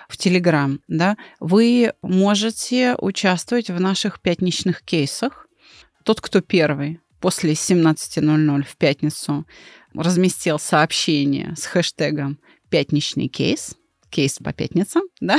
в 0.08 0.16
Телеграм, 0.16 0.80
да, 0.88 1.18
вы 1.42 1.92
можете 2.02 2.96
участвовать 2.98 3.70
в 3.70 3.80
наших 3.80 4.22
пятничных 4.22 4.82
кейсах. 4.82 5.48
Тот, 6.04 6.22
кто 6.22 6.40
первый 6.40 7.02
после 7.20 7.54
17.00 7.54 8.64
в 8.64 8.78
пятницу 8.78 9.46
разместил 9.94 10.60
сообщение 10.60 11.56
с 11.58 11.66
хэштегом 11.66 12.40
«пятничный 12.70 13.28
кейс», 13.28 13.76
кейс 14.18 14.40
по 14.40 14.52
пятницам, 14.52 15.04
да, 15.22 15.38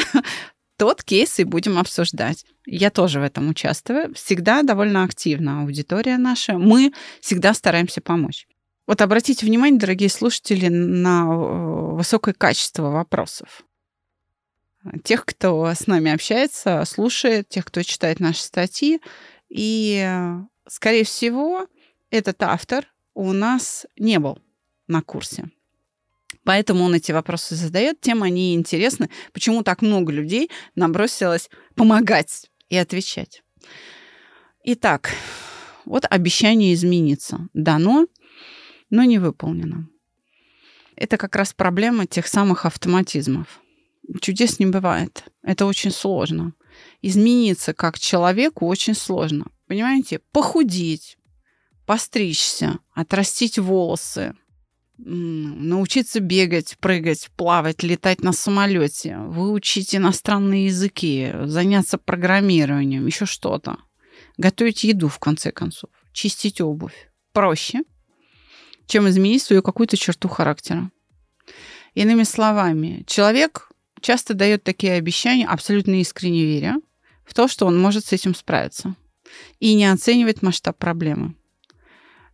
тот 0.76 1.02
кейс 1.02 1.40
и 1.40 1.44
будем 1.44 1.78
обсуждать. 1.78 2.47
Я 2.64 2.90
тоже 2.90 3.18
в 3.18 3.25
этом 3.25 3.49
участвую. 3.49 4.14
Всегда 4.14 4.62
довольно 4.62 5.02
активна 5.02 5.62
аудитория 5.62 6.16
наша. 6.16 6.58
Мы 6.58 6.92
всегда 7.20 7.54
стараемся 7.54 8.00
помочь. 8.00 8.47
Вот 8.87 9.02
обратите 9.02 9.44
внимание, 9.44 9.80
дорогие 9.80 10.08
слушатели, 10.08 10.68
на 10.68 11.25
э, 11.26 11.97
высокое 11.97 12.32
качество 12.32 12.90
вопросов. 12.90 13.64
Тех, 15.02 15.25
кто 15.26 15.66
с 15.66 15.88
нами 15.88 16.12
общается, 16.12 16.85
слушает, 16.85 17.49
тех, 17.49 17.64
кто 17.64 17.82
читает 17.82 18.20
наши 18.20 18.42
статьи. 18.42 19.00
И, 19.49 20.00
э, 20.06 20.37
скорее 20.68 21.02
всего, 21.02 21.66
этот 22.11 22.40
автор 22.44 22.87
у 23.14 23.32
нас 23.32 23.87
не 23.97 24.20
был 24.20 24.38
на 24.87 25.02
курсе. 25.02 25.50
Поэтому 26.48 26.84
он 26.84 26.94
эти 26.94 27.12
вопросы 27.12 27.54
задает, 27.56 28.00
тем 28.00 28.22
они 28.22 28.54
интересны. 28.54 29.10
Почему 29.34 29.62
так 29.62 29.82
много 29.82 30.10
людей 30.10 30.50
набросилось 30.76 31.50
помогать 31.74 32.50
и 32.70 32.76
отвечать. 32.78 33.42
Итак, 34.64 35.10
вот 35.84 36.06
обещание 36.08 36.72
измениться. 36.72 37.48
Дано, 37.52 38.06
но 38.88 39.04
не 39.04 39.18
выполнено. 39.18 39.90
Это 40.96 41.18
как 41.18 41.36
раз 41.36 41.52
проблема 41.52 42.06
тех 42.06 42.26
самых 42.26 42.64
автоматизмов. 42.64 43.60
Чудес 44.18 44.58
не 44.58 44.64
бывает. 44.64 45.24
Это 45.42 45.66
очень 45.66 45.90
сложно. 45.90 46.54
Измениться 47.02 47.74
как 47.74 47.98
человеку 47.98 48.66
очень 48.66 48.94
сложно. 48.94 49.48
Понимаете? 49.66 50.20
Похудеть, 50.32 51.18
постричься, 51.84 52.78
отрастить 52.94 53.58
волосы, 53.58 54.34
научиться 54.98 56.20
бегать, 56.20 56.76
прыгать, 56.78 57.30
плавать, 57.36 57.82
летать 57.82 58.22
на 58.22 58.32
самолете, 58.32 59.16
выучить 59.18 59.94
иностранные 59.94 60.66
языки, 60.66 61.32
заняться 61.44 61.98
программированием, 61.98 63.06
еще 63.06 63.24
что-то. 63.24 63.78
Готовить 64.36 64.84
еду, 64.84 65.08
в 65.08 65.18
конце 65.18 65.52
концов, 65.52 65.90
чистить 66.12 66.60
обувь. 66.60 67.10
Проще, 67.32 67.82
чем 68.86 69.08
изменить 69.08 69.42
свою 69.42 69.62
какую-то 69.62 69.96
черту 69.96 70.28
характера. 70.28 70.90
Иными 71.94 72.24
словами, 72.24 73.04
человек 73.06 73.70
часто 74.00 74.34
дает 74.34 74.64
такие 74.64 74.94
обещания, 74.94 75.46
абсолютно 75.46 76.00
искренне 76.00 76.44
веря 76.44 76.76
в 77.24 77.34
то, 77.34 77.46
что 77.48 77.66
он 77.66 77.78
может 77.78 78.06
с 78.06 78.12
этим 78.12 78.34
справиться. 78.34 78.94
и 79.60 79.74
не 79.74 79.84
оценивает 79.84 80.40
масштаб 80.40 80.78
проблемы. 80.78 81.34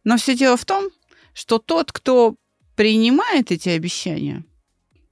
Но 0.05 0.17
все 0.17 0.37
дело 0.37 0.57
в 0.57 0.65
том, 0.65 0.91
что 1.33 1.59
тот, 1.59 1.91
кто 1.91 2.37
принимает 2.77 3.53
эти 3.53 3.69
обещания, 3.69 4.45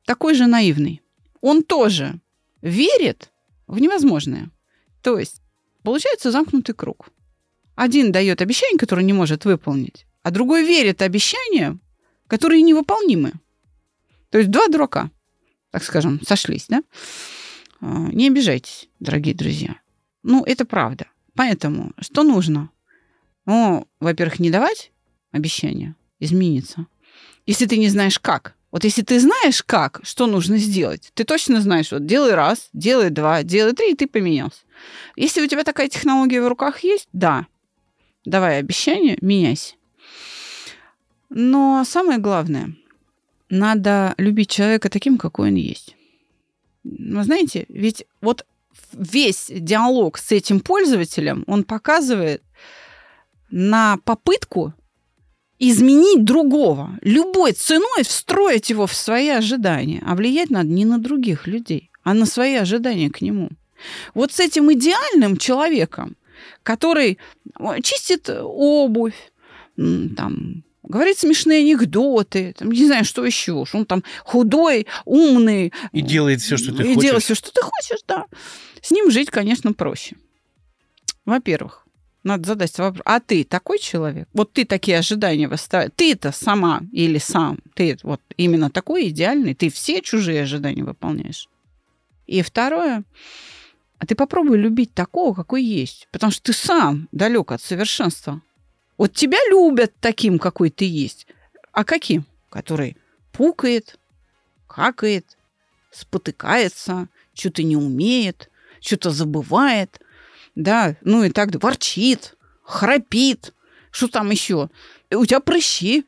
такой 0.04 0.34
же 0.34 0.46
наивный. 0.46 1.00
Он 1.40 1.62
тоже 1.62 2.20
верит 2.60 3.30
в 3.66 3.78
невозможное. 3.78 4.50
То 5.02 5.18
есть 5.18 5.40
получается 5.82 6.30
замкнутый 6.30 6.74
круг. 6.74 7.08
Один 7.74 8.12
дает 8.12 8.42
обещание, 8.42 8.78
которое 8.78 9.02
не 9.02 9.12
может 9.12 9.44
выполнить, 9.44 10.06
а 10.22 10.30
другой 10.30 10.64
верит 10.64 11.02
обещания, 11.02 11.78
которые 12.26 12.62
невыполнимы. 12.62 13.32
То 14.30 14.38
есть 14.38 14.50
два 14.50 14.68
дурака, 14.68 15.10
так 15.70 15.82
скажем, 15.82 16.20
сошлись, 16.26 16.66
да? 16.68 16.82
А, 17.80 18.08
не 18.12 18.28
обижайтесь, 18.28 18.88
дорогие 19.00 19.34
друзья. 19.34 19.76
Ну, 20.22 20.44
это 20.44 20.64
правда. 20.64 21.06
Поэтому 21.34 21.92
что 21.98 22.22
нужно? 22.22 22.70
Ну, 23.46 23.88
во-первых, 24.00 24.38
не 24.38 24.50
давать 24.50 24.92
обещания, 25.32 25.96
измениться. 26.20 26.86
Если 27.46 27.66
ты 27.66 27.76
не 27.76 27.88
знаешь 27.88 28.18
как. 28.18 28.54
Вот 28.70 28.84
если 28.84 29.02
ты 29.02 29.20
знаешь 29.20 29.62
как, 29.62 30.00
что 30.02 30.26
нужно 30.26 30.56
сделать, 30.56 31.10
ты 31.14 31.24
точно 31.24 31.60
знаешь, 31.60 31.92
вот 31.92 32.06
делай 32.06 32.32
раз, 32.32 32.70
делай 32.72 33.10
два, 33.10 33.42
делай 33.42 33.74
три, 33.74 33.92
и 33.92 33.94
ты 33.94 34.06
поменялся. 34.06 34.60
Если 35.14 35.42
у 35.42 35.46
тебя 35.46 35.62
такая 35.62 35.88
технология 35.88 36.40
в 36.40 36.48
руках 36.48 36.80
есть, 36.82 37.08
да, 37.12 37.46
давай 38.24 38.58
обещание, 38.58 39.18
меняйся. 39.20 39.74
Но 41.28 41.84
самое 41.86 42.18
главное, 42.18 42.74
надо 43.50 44.14
любить 44.16 44.50
человека 44.50 44.88
таким, 44.88 45.18
какой 45.18 45.50
он 45.50 45.56
есть. 45.56 45.94
Вы 46.84 47.22
знаете, 47.24 47.66
ведь 47.68 48.06
вот 48.22 48.46
весь 48.92 49.50
диалог 49.50 50.16
с 50.16 50.32
этим 50.32 50.60
пользователем, 50.60 51.44
он 51.46 51.64
показывает 51.64 52.42
на 53.50 53.98
попытку 54.04 54.72
изменить 55.70 56.24
другого, 56.24 56.98
любой 57.02 57.52
ценой 57.52 58.02
встроить 58.02 58.70
его 58.70 58.86
в 58.86 58.94
свои 58.94 59.28
ожидания. 59.28 60.02
А 60.04 60.16
влиять 60.16 60.50
надо 60.50 60.68
не 60.68 60.84
на 60.84 60.98
других 60.98 61.46
людей, 61.46 61.90
а 62.02 62.14
на 62.14 62.26
свои 62.26 62.54
ожидания 62.54 63.10
к 63.10 63.20
нему. 63.22 63.50
Вот 64.12 64.32
с 64.32 64.40
этим 64.40 64.72
идеальным 64.72 65.36
человеком, 65.36 66.16
который 66.64 67.18
чистит 67.82 68.28
обувь, 68.28 69.32
там, 69.76 70.64
говорит 70.82 71.18
смешные 71.18 71.60
анекдоты, 71.60 72.54
там, 72.58 72.72
не 72.72 72.86
знаю, 72.86 73.04
что 73.04 73.24
еще. 73.24 73.64
Он 73.72 73.86
там 73.86 74.02
худой, 74.24 74.88
умный. 75.04 75.72
И 75.92 76.00
делает 76.00 76.40
все, 76.40 76.56
что 76.56 76.74
ты 76.74 76.82
и 76.82 76.86
хочешь. 76.86 76.96
И 76.96 77.00
делает 77.06 77.22
все, 77.22 77.34
что 77.36 77.52
ты 77.52 77.60
хочешь, 77.62 78.02
да. 78.08 78.26
С 78.80 78.90
ним 78.90 79.12
жить, 79.12 79.30
конечно, 79.30 79.72
проще. 79.72 80.16
Во-первых, 81.24 81.81
надо 82.24 82.46
задать 82.46 82.78
вопрос, 82.78 83.02
а 83.04 83.20
ты 83.20 83.44
такой 83.44 83.78
человек? 83.78 84.28
Вот 84.32 84.52
ты 84.52 84.64
такие 84.64 84.98
ожидания 84.98 85.48
выставляешь. 85.48 85.92
Ты-то 85.96 86.32
сама 86.32 86.82
или 86.92 87.18
сам, 87.18 87.58
ты 87.74 87.96
вот 88.02 88.20
именно 88.36 88.70
такой 88.70 89.08
идеальный, 89.08 89.54
ты 89.54 89.70
все 89.70 90.00
чужие 90.00 90.42
ожидания 90.42 90.84
выполняешь. 90.84 91.48
И 92.26 92.42
второе, 92.42 93.04
а 93.98 94.06
ты 94.06 94.14
попробуй 94.14 94.58
любить 94.58 94.94
такого, 94.94 95.34
какой 95.34 95.64
есть, 95.64 96.08
потому 96.12 96.30
что 96.32 96.42
ты 96.44 96.52
сам 96.52 97.08
далек 97.12 97.52
от 97.52 97.60
совершенства. 97.60 98.40
Вот 98.98 99.14
тебя 99.14 99.38
любят 99.48 99.92
таким, 100.00 100.38
какой 100.38 100.70
ты 100.70 100.84
есть. 100.84 101.26
А 101.72 101.84
каким? 101.84 102.24
Который 102.50 102.96
пукает, 103.32 103.98
какает, 104.68 105.38
спотыкается, 105.90 107.08
что-то 107.34 107.62
не 107.62 107.76
умеет, 107.76 108.50
что-то 108.80 109.10
забывает, 109.10 110.00
да, 110.54 110.96
ну 111.02 111.24
и 111.24 111.30
так 111.30 111.54
ворчит, 111.62 112.36
храпит, 112.62 113.54
что 113.90 114.08
там 114.08 114.30
еще? 114.30 114.70
У 115.10 115.26
тебя 115.26 115.40
прыщи, 115.40 116.04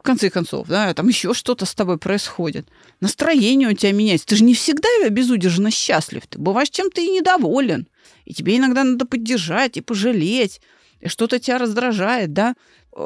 в 0.00 0.02
конце 0.02 0.30
концов, 0.30 0.66
да, 0.66 0.94
там 0.94 1.08
еще 1.08 1.34
что-то 1.34 1.66
с 1.66 1.74
тобой 1.74 1.98
происходит. 1.98 2.66
Настроение 3.00 3.68
у 3.68 3.74
тебя 3.74 3.92
меняется. 3.92 4.26
Ты 4.26 4.36
же 4.36 4.44
не 4.44 4.54
всегда 4.54 4.88
безудержно 5.10 5.70
счастлив. 5.70 6.26
Ты 6.26 6.38
бываешь 6.38 6.70
чем-то 6.70 7.02
и 7.02 7.08
недоволен. 7.08 7.86
И 8.24 8.32
тебе 8.32 8.56
иногда 8.56 8.82
надо 8.82 9.04
поддержать 9.04 9.76
и 9.76 9.82
пожалеть. 9.82 10.62
И 11.00 11.08
что-то 11.08 11.38
тебя 11.38 11.58
раздражает, 11.58 12.32
да. 12.32 12.54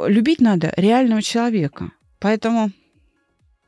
Любить 0.07 0.41
надо 0.41 0.73
реального 0.77 1.21
человека. 1.21 1.91
Поэтому 2.21 2.71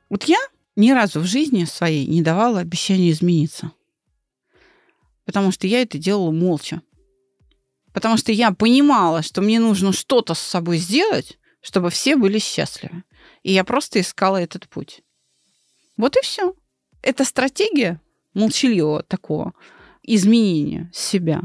вот 0.08 0.24
я 0.24 0.38
ни 0.76 0.92
разу 0.92 1.18
в 1.18 1.24
жизни 1.24 1.64
своей 1.64 2.06
не 2.06 2.22
давала 2.22 2.60
обещания 2.60 3.10
измениться. 3.10 3.72
Потому 5.24 5.50
что 5.50 5.66
я 5.66 5.82
это 5.82 5.98
делала 5.98 6.30
молча. 6.30 6.80
Потому 7.96 8.18
что 8.18 8.30
я 8.30 8.50
понимала, 8.50 9.22
что 9.22 9.40
мне 9.40 9.58
нужно 9.58 9.90
что-то 9.90 10.34
с 10.34 10.38
собой 10.38 10.76
сделать, 10.76 11.38
чтобы 11.62 11.88
все 11.88 12.16
были 12.16 12.38
счастливы. 12.38 13.04
И 13.42 13.54
я 13.54 13.64
просто 13.64 14.00
искала 14.00 14.36
этот 14.36 14.68
путь. 14.68 15.00
Вот 15.96 16.14
и 16.14 16.20
все. 16.22 16.54
Эта 17.00 17.24
стратегия 17.24 17.98
молчаливого 18.34 19.02
такого 19.02 19.54
изменения 20.02 20.90
себя, 20.92 21.44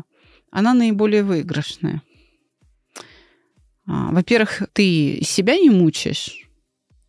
она 0.52 0.74
наиболее 0.74 1.24
выигрышная. 1.24 2.02
А, 3.88 4.12
во-первых, 4.12 4.64
ты 4.74 5.22
себя 5.24 5.56
не 5.56 5.70
мучаешь 5.70 6.50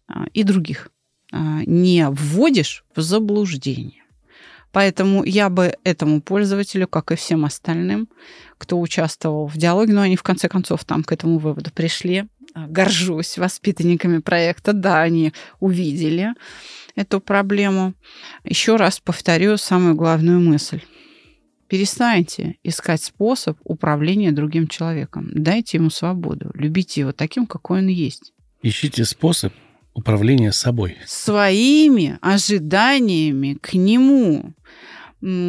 а, 0.07 0.27
и 0.33 0.45
других 0.45 0.93
а, 1.33 1.65
не 1.67 2.09
вводишь 2.11 2.85
в 2.95 3.01
заблуждение. 3.01 4.02
Поэтому 4.73 5.23
я 5.25 5.51
бы 5.51 5.75
этому 5.85 6.21
пользователю, 6.23 6.89
как 6.89 7.13
и 7.13 7.17
всем 7.17 7.45
остальным, 7.45 8.09
кто 8.59 8.81
участвовал 8.81 9.47
в 9.47 9.57
диалоге, 9.57 9.93
но 9.93 10.01
они 10.01 10.17
в 10.17 10.23
конце 10.23 10.49
концов 10.49 10.85
там 10.85 11.05
к 11.05 11.13
этому 11.13 11.39
выводу 11.39 11.71
пришли, 11.71 12.25
горжусь 12.55 13.39
воспитанниками 13.39 14.19
проекта, 14.19 14.73
да, 14.73 15.03
они 15.03 15.33
увидели 15.61 16.31
эту 16.97 17.21
проблему. 17.21 17.95
Еще 18.45 18.77
раз 18.77 18.99
повторю 18.99 19.57
самую 19.57 19.95
главную 19.95 20.41
мысль. 20.41 20.81
Перестаньте 21.69 22.57
искать 22.63 23.03
способ 23.03 23.59
управления 23.65 24.33
другим 24.33 24.69
человеком. 24.69 25.31
Дайте 25.33 25.79
ему 25.79 25.89
свободу. 25.89 26.51
Любите 26.55 27.01
его 27.01 27.13
таким, 27.13 27.47
какой 27.47 27.79
он 27.79 27.87
есть. 27.87 28.33
Ищите 28.63 29.05
способ 29.05 29.53
управления 29.95 30.53
собой. 30.53 30.99
Своими 31.07 32.19
ожиданиями 32.21 33.59
к 33.61 33.75
нему. 33.75 34.55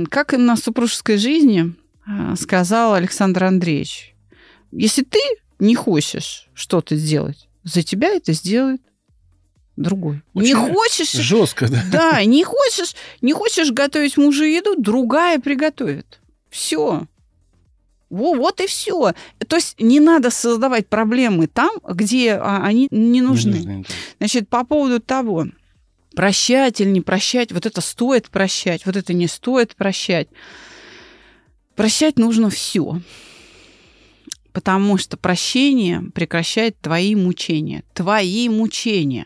Как 0.09 0.33
и 0.33 0.37
на 0.37 0.55
супружеской 0.55 1.17
жизни 1.17 1.73
а, 2.05 2.35
сказал 2.35 2.93
Александр 2.93 3.45
Андреевич, 3.45 4.15
если 4.71 5.03
ты 5.03 5.19
не 5.59 5.75
хочешь 5.75 6.49
что-то 6.53 6.95
сделать, 6.95 7.47
за 7.63 7.81
тебя 7.81 8.09
это 8.09 8.33
сделает 8.33 8.81
другой. 9.75 10.21
Очень 10.33 10.47
не 10.49 10.73
хочешь... 10.73 11.11
Жестко, 11.11 11.67
да? 11.69 11.83
Да, 11.91 12.23
не 12.23 12.43
хочешь, 12.43 12.95
не 13.21 13.33
хочешь 13.33 13.71
готовить 13.71 14.17
мужу 14.17 14.43
еду, 14.43 14.75
другая 14.77 15.39
приготовит. 15.39 16.19
Все. 16.49 17.07
Во, 18.13 18.35
вот 18.35 18.61
и 18.61 18.67
все. 18.67 19.13
То 19.47 19.55
есть 19.55 19.79
не 19.79 19.99
надо 19.99 20.29
создавать 20.29 20.87
проблемы 20.87 21.47
там, 21.47 21.71
где 21.87 22.33
а, 22.33 22.63
они 22.63 22.87
не 22.91 23.21
нужны. 23.21 23.57
Не 23.57 23.65
нужны 23.65 23.85
Значит, 24.19 24.49
по 24.49 24.63
поводу 24.63 24.99
того, 24.99 25.47
прощать 26.15 26.79
или 26.79 26.89
не 26.89 27.01
прощать, 27.01 27.51
вот 27.51 27.65
это 27.65 27.81
стоит 27.81 28.29
прощать, 28.29 28.85
вот 28.85 28.95
это 28.95 29.13
не 29.13 29.27
стоит 29.27 29.75
прощать. 29.75 30.27
Прощать 31.75 32.17
нужно 32.17 32.49
все 32.49 33.01
потому 34.53 34.99
что 34.99 35.17
прощение 35.17 36.03
прекращает 36.13 36.79
твои 36.79 37.15
мучения. 37.15 37.83
Твои 37.95 38.47
мучения. 38.49 39.25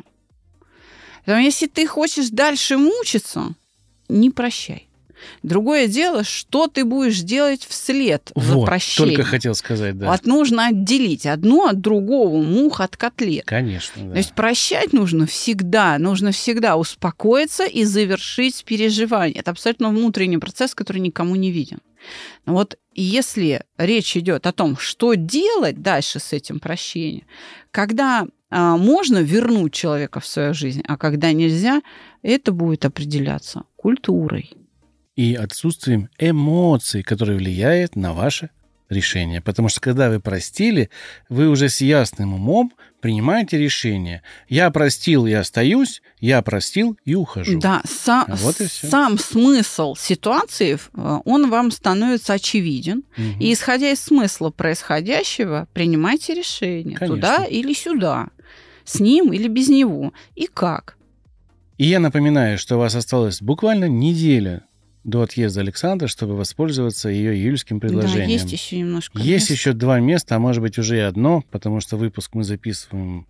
Поэтому 1.26 1.43
если 1.43 1.67
ты 1.67 1.86
хочешь 1.86 2.30
дальше 2.30 2.78
мучиться, 2.78 3.54
не 4.08 4.30
прощай. 4.30 4.88
Другое 5.43 5.88
дело, 5.88 6.23
что 6.23 6.67
ты 6.67 6.86
будешь 6.86 7.19
делать 7.21 7.65
вслед 7.65 8.32
вот, 8.36 8.43
за 8.43 8.65
прощением. 8.65 9.15
Только 9.15 9.30
хотел 9.30 9.56
сказать, 9.56 9.97
да. 9.97 10.12
Вот 10.12 10.25
нужно 10.25 10.67
отделить 10.67 11.25
одно 11.25 11.65
от 11.67 11.82
другого, 11.82 12.41
мух 12.41 12.82
от 12.82 12.97
котлет. 12.97 13.45
Конечно, 13.45 14.03
да. 14.03 14.12
То 14.12 14.17
есть 14.17 14.34
прощать 14.34 14.93
нужно 14.93 15.25
всегда, 15.25 15.97
нужно 15.97 16.32
всегда 16.32 16.77
успокоиться 16.77 17.65
и 17.65 17.84
завершить 17.84 18.63
переживание. 18.65 19.39
Это 19.39 19.51
абсолютно 19.51 19.89
внутренний 19.89 20.38
процесс, 20.38 20.75
который 20.75 20.99
никому 20.99 21.36
не 21.36 21.51
виден. 21.51 21.80
Но 22.45 22.53
вот 22.53 22.77
если 22.93 23.63
речь 23.77 24.15
идет 24.15 24.47
о 24.47 24.51
том, 24.51 24.77
что 24.77 25.15
делать 25.15 25.82
дальше 25.82 26.19
с 26.19 26.34
этим 26.34 26.60
прощением, 26.60 27.25
когда 27.71 28.27
а, 28.49 28.77
можно 28.77 29.19
вернуть 29.19 29.73
человека 29.73 30.19
в 30.19 30.25
свою 30.25 30.53
жизнь, 30.53 30.82
а 30.88 30.97
когда 30.97 31.32
нельзя, 31.34 31.82
это 32.21 32.51
будет 32.51 32.86
определяться 32.86 33.63
культурой. 33.75 34.51
И 35.17 35.36
отсутствием 35.36 36.10
эмоций, 36.17 37.03
которые 37.03 37.38
влияют 37.38 37.97
на 37.97 38.13
ваше 38.13 38.49
решение. 38.89 39.41
Потому 39.41 39.69
что 39.69 39.82
когда 39.82 40.10
вы 40.10 40.19
простили, 40.19 40.89
вы 41.27 41.49
уже 41.49 41.69
с 41.69 41.82
ясным 41.82 42.34
умом 42.34 42.71
принимаете 43.01 43.58
решение. 43.58 44.23
Я 44.47 44.69
простил 44.69 45.25
и 45.25 45.34
остаюсь, 45.34 46.01
я 46.19 46.41
простил 46.41 46.97
и 47.06 47.15
ухожу. 47.15 47.60
Да, 47.60 47.82
са- 47.86 48.25
вот 48.38 48.62
и 48.62 48.67
все. 48.67 48.88
сам 48.88 49.17
смысл 49.17 49.95
ситуации, 49.95 50.75
э, 50.75 51.19
он 51.25 51.49
вам 51.49 51.71
становится 51.71 52.34
очевиден. 52.34 53.03
Угу. 53.17 53.39
И 53.39 53.53
исходя 53.53 53.91
из 53.91 54.01
смысла 54.01 54.49
происходящего, 54.49 55.67
принимайте 55.73 56.34
решение. 56.34 56.97
Конечно. 56.97 57.15
Туда 57.15 57.45
или 57.45 57.73
сюда. 57.73 58.27
С 58.86 58.99
ним 58.99 59.34
или 59.34 59.47
без 59.47 59.67
него. 59.67 60.13
И 60.36 60.47
как. 60.47 60.95
И 61.77 61.86
я 61.86 61.99
напоминаю, 61.99 62.58
что 62.58 62.75
у 62.75 62.80
вас 62.80 62.95
осталось 62.95 63.41
буквально 63.41 63.86
неделя 63.86 64.63
до 65.03 65.21
отъезда 65.21 65.62
Александра, 65.62 66.07
чтобы 66.07 66.36
воспользоваться 66.36 67.10
ее 67.10 67.33
июльским 67.33 67.79
предложением. 67.79 68.27
Да, 68.27 68.33
есть 68.33 68.51
еще 68.51 68.79
немножко. 68.79 69.17
Есть 69.19 69.49
мест. 69.49 69.60
еще 69.60 69.73
два 69.73 69.99
места, 69.99 70.36
а 70.36 70.39
может 70.39 70.62
быть 70.62 70.77
уже 70.77 70.97
и 70.97 71.01
одно, 71.01 71.43
потому 71.51 71.79
что 71.79 71.97
выпуск 71.97 72.31
мы 72.33 72.43
записываем 72.43 73.25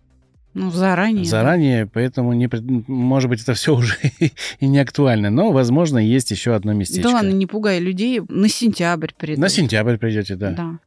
ну, 0.54 0.70
заранее. 0.70 1.24
Заранее, 1.24 1.84
да. 1.84 1.90
поэтому, 1.92 2.32
не, 2.32 2.48
может 2.88 3.30
быть, 3.30 3.42
это 3.42 3.54
все 3.54 3.74
уже 3.74 3.96
и 4.60 4.66
не 4.66 4.78
актуально. 4.78 5.30
Но, 5.30 5.52
возможно, 5.52 5.98
есть 5.98 6.30
еще 6.30 6.54
одно 6.54 6.72
местечко. 6.72 7.08
Да 7.08 7.14
ладно, 7.16 7.30
не 7.30 7.46
пугай 7.46 7.78
людей. 7.78 8.20
На 8.28 8.48
сентябрь 8.48 9.12
придете. 9.16 9.40
На 9.40 9.48
сентябрь 9.48 9.98
придете, 9.98 10.36
да. 10.36 10.50
Да. 10.52 10.78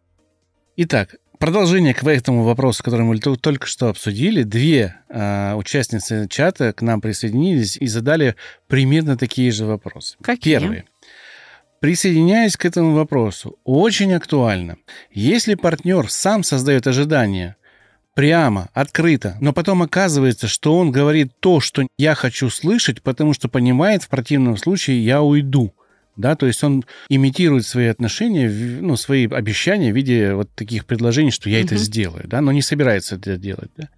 Итак, 0.78 1.16
продолжение 1.42 1.96
к 1.96 2.04
этому 2.04 2.44
вопросу, 2.44 2.84
который 2.84 3.02
мы 3.02 3.18
только 3.18 3.66
что 3.66 3.90
обсудили. 3.90 4.44
Две 4.44 4.96
э, 5.10 5.56
участницы 5.56 6.28
чата 6.30 6.72
к 6.72 6.84
нам 6.84 7.02
присоединились 7.02 7.78
и 7.78 7.88
задали 7.88 8.36
примерно 8.68 9.18
такие 9.18 9.52
же 9.52 9.66
вопросы. 9.66 10.18
Какие? 10.22 10.60
Первый. 10.60 10.84
Присоединяясь 11.80 12.56
к 12.58 12.64
этому 12.64 12.94
вопросу, 12.94 13.58
очень 13.64 14.14
актуально. 14.14 14.78
Если 15.12 15.56
партнер 15.56 16.12
сам 16.12 16.44
создает 16.44 16.86
ожидания, 16.86 17.56
прямо, 18.14 18.70
открыто, 18.74 19.36
но 19.42 19.52
потом 19.52 19.82
оказывается, 19.82 20.48
что 20.48 20.78
он 20.78 20.92
говорит 20.92 21.32
то, 21.40 21.60
что 21.60 21.88
я 21.98 22.14
хочу 22.14 22.52
слышать, 22.52 23.02
потому 23.02 23.34
что 23.34 23.50
понимает, 23.50 24.04
в 24.04 24.10
противном 24.10 24.58
случае 24.58 25.04
я 25.04 25.24
уйду 25.24 25.74
да, 26.16 26.36
то 26.36 26.48
есть 26.48 26.64
он 26.64 26.84
имитирует 27.10 27.66
свои 27.66 27.88
отношения, 27.88 28.50
ну, 28.50 28.96
свои 28.96 29.28
обещания 29.28 29.92
в 29.92 29.96
виде 29.96 30.34
вот 30.34 30.50
таких 30.54 30.86
предложений, 30.86 31.32
что 31.32 31.50
я 31.50 31.60
угу. 31.60 31.66
это 31.68 31.78
сделаю, 31.78 32.28
да, 32.28 32.42
но 32.42 32.52
не 32.52 32.62
собирается 32.62 33.16
это 33.16 33.38
делать, 33.38 33.72
да. 33.78 33.90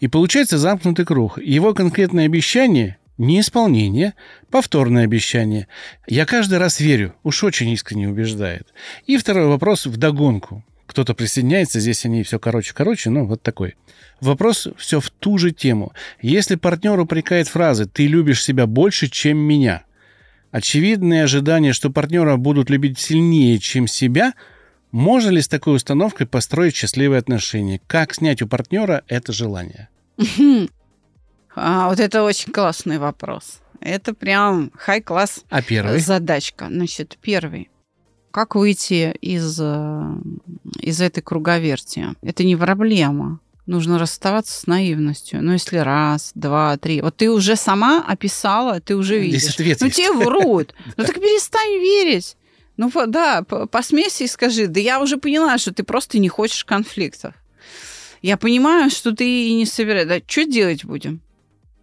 И 0.00 0.08
получается 0.08 0.56
замкнутый 0.56 1.04
круг. 1.04 1.38
Его 1.38 1.74
конкретное 1.74 2.24
обещание 2.24 2.96
неисполнение, 3.20 4.14
повторное 4.50 5.04
обещание. 5.04 5.68
Я 6.08 6.24
каждый 6.24 6.58
раз 6.58 6.80
верю, 6.80 7.14
уж 7.22 7.44
очень 7.44 7.68
искренне 7.70 8.08
убеждает. 8.08 8.72
И 9.06 9.18
второй 9.18 9.46
вопрос 9.46 9.86
в 9.86 9.96
догонку. 9.98 10.64
Кто-то 10.86 11.14
присоединяется, 11.14 11.78
здесь 11.78 12.04
они 12.04 12.24
все 12.24 12.38
короче-короче, 12.38 13.10
но 13.10 13.24
вот 13.24 13.42
такой. 13.42 13.76
Вопрос 14.20 14.66
все 14.76 15.00
в 15.00 15.10
ту 15.10 15.38
же 15.38 15.52
тему. 15.52 15.92
Если 16.20 16.56
партнер 16.56 16.98
упрекает 16.98 17.46
фразы 17.46 17.86
«ты 17.86 18.06
любишь 18.06 18.42
себя 18.42 18.66
больше, 18.66 19.08
чем 19.08 19.38
меня», 19.38 19.84
очевидные 20.50 21.24
ожидания, 21.24 21.72
что 21.72 21.90
партнера 21.90 22.36
будут 22.36 22.70
любить 22.70 22.98
сильнее, 22.98 23.58
чем 23.58 23.86
себя, 23.86 24.34
можно 24.90 25.30
ли 25.30 25.40
с 25.40 25.48
такой 25.48 25.76
установкой 25.76 26.26
построить 26.26 26.74
счастливые 26.74 27.18
отношения? 27.18 27.80
Как 27.86 28.14
снять 28.14 28.42
у 28.42 28.48
партнера 28.48 29.04
это 29.08 29.32
желание? 29.32 29.88
А, 31.56 31.88
вот 31.88 31.98
это 31.98 32.22
очень 32.22 32.52
классный 32.52 32.98
вопрос. 32.98 33.60
Это 33.80 34.14
прям 34.14 34.70
хай-класс 34.76 35.44
а 35.50 35.62
первый? 35.62 35.98
задачка. 35.98 36.68
Значит, 36.70 37.18
первый. 37.20 37.70
Как 38.30 38.54
выйти 38.54 39.10
из, 39.20 39.58
э, 39.60 40.14
из 40.80 41.00
этой 41.00 41.22
круговерти? 41.22 42.06
Это 42.22 42.44
не 42.44 42.54
проблема 42.54 43.40
нужно 43.70 43.98
расставаться 43.98 44.60
с 44.60 44.66
наивностью. 44.66 45.42
Ну, 45.42 45.52
если 45.52 45.78
раз, 45.78 46.32
два, 46.34 46.76
три. 46.76 47.00
Вот 47.00 47.16
ты 47.16 47.30
уже 47.30 47.56
сама 47.56 48.04
описала, 48.06 48.80
ты 48.80 48.96
уже 48.96 49.18
видишь. 49.18 49.42
Здесь 49.42 49.54
ответ 49.54 49.80
ну, 49.80 49.86
есть. 49.86 49.96
тебе 49.96 50.12
врут. 50.12 50.74
Ну, 50.96 51.04
так 51.04 51.14
перестань 51.14 51.80
верить. 51.80 52.36
Ну, 52.76 52.90
да, 53.06 53.42
посмейся 53.42 54.24
и 54.24 54.26
скажи, 54.26 54.66
да 54.66 54.80
я 54.80 55.00
уже 55.00 55.16
поняла, 55.16 55.56
что 55.58 55.72
ты 55.72 55.82
просто 55.82 56.18
не 56.18 56.28
хочешь 56.28 56.64
конфликтов. 56.64 57.34
Я 58.22 58.36
понимаю, 58.36 58.90
что 58.90 59.12
ты 59.12 59.48
и 59.48 59.54
не 59.54 59.66
собираешь. 59.66 60.08
Да 60.08 60.20
что 60.26 60.44
делать 60.44 60.84
будем? 60.84 61.20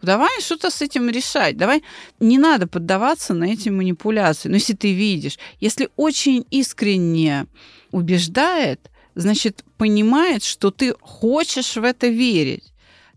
Давай 0.02 0.41
что-то 0.41 0.69
с 0.69 0.82
этим 0.82 1.10
решать. 1.10 1.58
Давай 1.58 1.84
не 2.19 2.38
надо 2.38 2.67
поддаваться 2.67 3.34
на 3.34 3.45
эти 3.45 3.69
манипуляции. 3.69 4.50
Но 4.50 4.56
если 4.56 4.73
ты 4.73 4.93
видишь, 4.93 5.39
если 5.60 5.89
очень 5.95 6.45
искренне 6.52 7.47
убеждает, 7.91 8.91
значит, 9.17 9.65
понимает, 9.77 10.43
что 10.43 10.71
ты 10.71 10.93
хочешь 11.01 11.75
в 11.75 11.84
это 11.84 12.08
верить. 12.08 12.63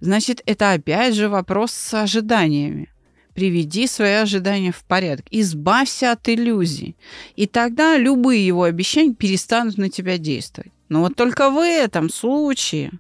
Значит, 0.01 0.43
это 0.47 0.73
опять 0.73 1.15
же 1.15 1.29
вопрос 1.29 1.73
с 1.73 1.95
ожиданиями. 1.95 2.89
Приведи 3.35 3.87
свои 3.87 4.15
ожидания 4.15 4.73
в 4.73 4.83
порядок. 4.85 5.27
Избавься 5.31 6.13
от 6.13 6.29
иллюзий. 6.29 6.97
И 7.37 7.47
тогда 7.47 7.97
любые 7.97 8.45
его 8.45 8.65
обещания 8.65 9.15
перестанут 9.15 9.77
на 9.79 9.91
тебя 9.91 10.19
действовать. 10.19 10.73
Но 10.89 11.03
вот 11.03 11.17
только 11.17 11.51
в 11.51 11.63
этом 11.63 12.11
случае 12.11 12.93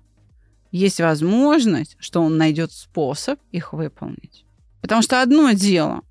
есть 0.70 1.00
возможность, 1.00 1.96
что 1.98 2.22
он 2.22 2.36
найдет 2.36 2.70
способ 2.70 3.40
их 3.50 3.72
выполнить. 3.72 4.44
Потому 4.82 5.02
что 5.02 5.20
одно 5.20 5.52
дело 5.52 6.02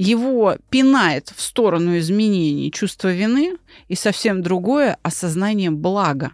его 0.00 0.56
пинает 0.70 1.32
в 1.34 1.40
сторону 1.40 1.98
изменений 1.98 2.70
чувства 2.70 3.12
вины, 3.12 3.56
и 3.88 3.94
совсем 3.94 4.42
другое 4.42 4.96
осознание 5.02 5.70
блага 5.70 6.32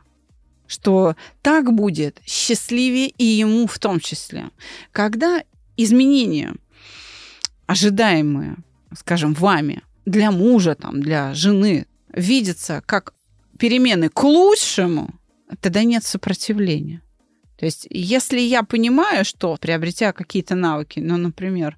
что 0.66 1.14
так 1.42 1.72
будет 1.72 2.20
счастливее 2.27 3.09
и 3.09 3.24
ему 3.24 3.66
в 3.66 3.79
том 3.79 4.00
числе. 4.00 4.50
Когда 4.92 5.42
изменения, 5.77 6.55
ожидаемые, 7.66 8.57
скажем, 8.96 9.35
вами, 9.35 9.83
для 10.07 10.31
мужа, 10.31 10.74
там, 10.74 11.00
для 11.00 11.35
жены, 11.35 11.87
видятся 12.09 12.83
как 12.87 13.14
перемены 13.59 14.09
к 14.09 14.22
лучшему, 14.24 15.11
тогда 15.61 15.85
нет 15.85 16.05
сопротивления. 16.05 17.03
То 17.59 17.66
есть, 17.66 17.87
если 17.90 18.40
я 18.40 18.62
понимаю, 18.62 19.24
что 19.24 19.57
приобретя 19.61 20.12
какие-то 20.12 20.55
навыки, 20.55 21.00
ну, 21.00 21.16
например, 21.16 21.77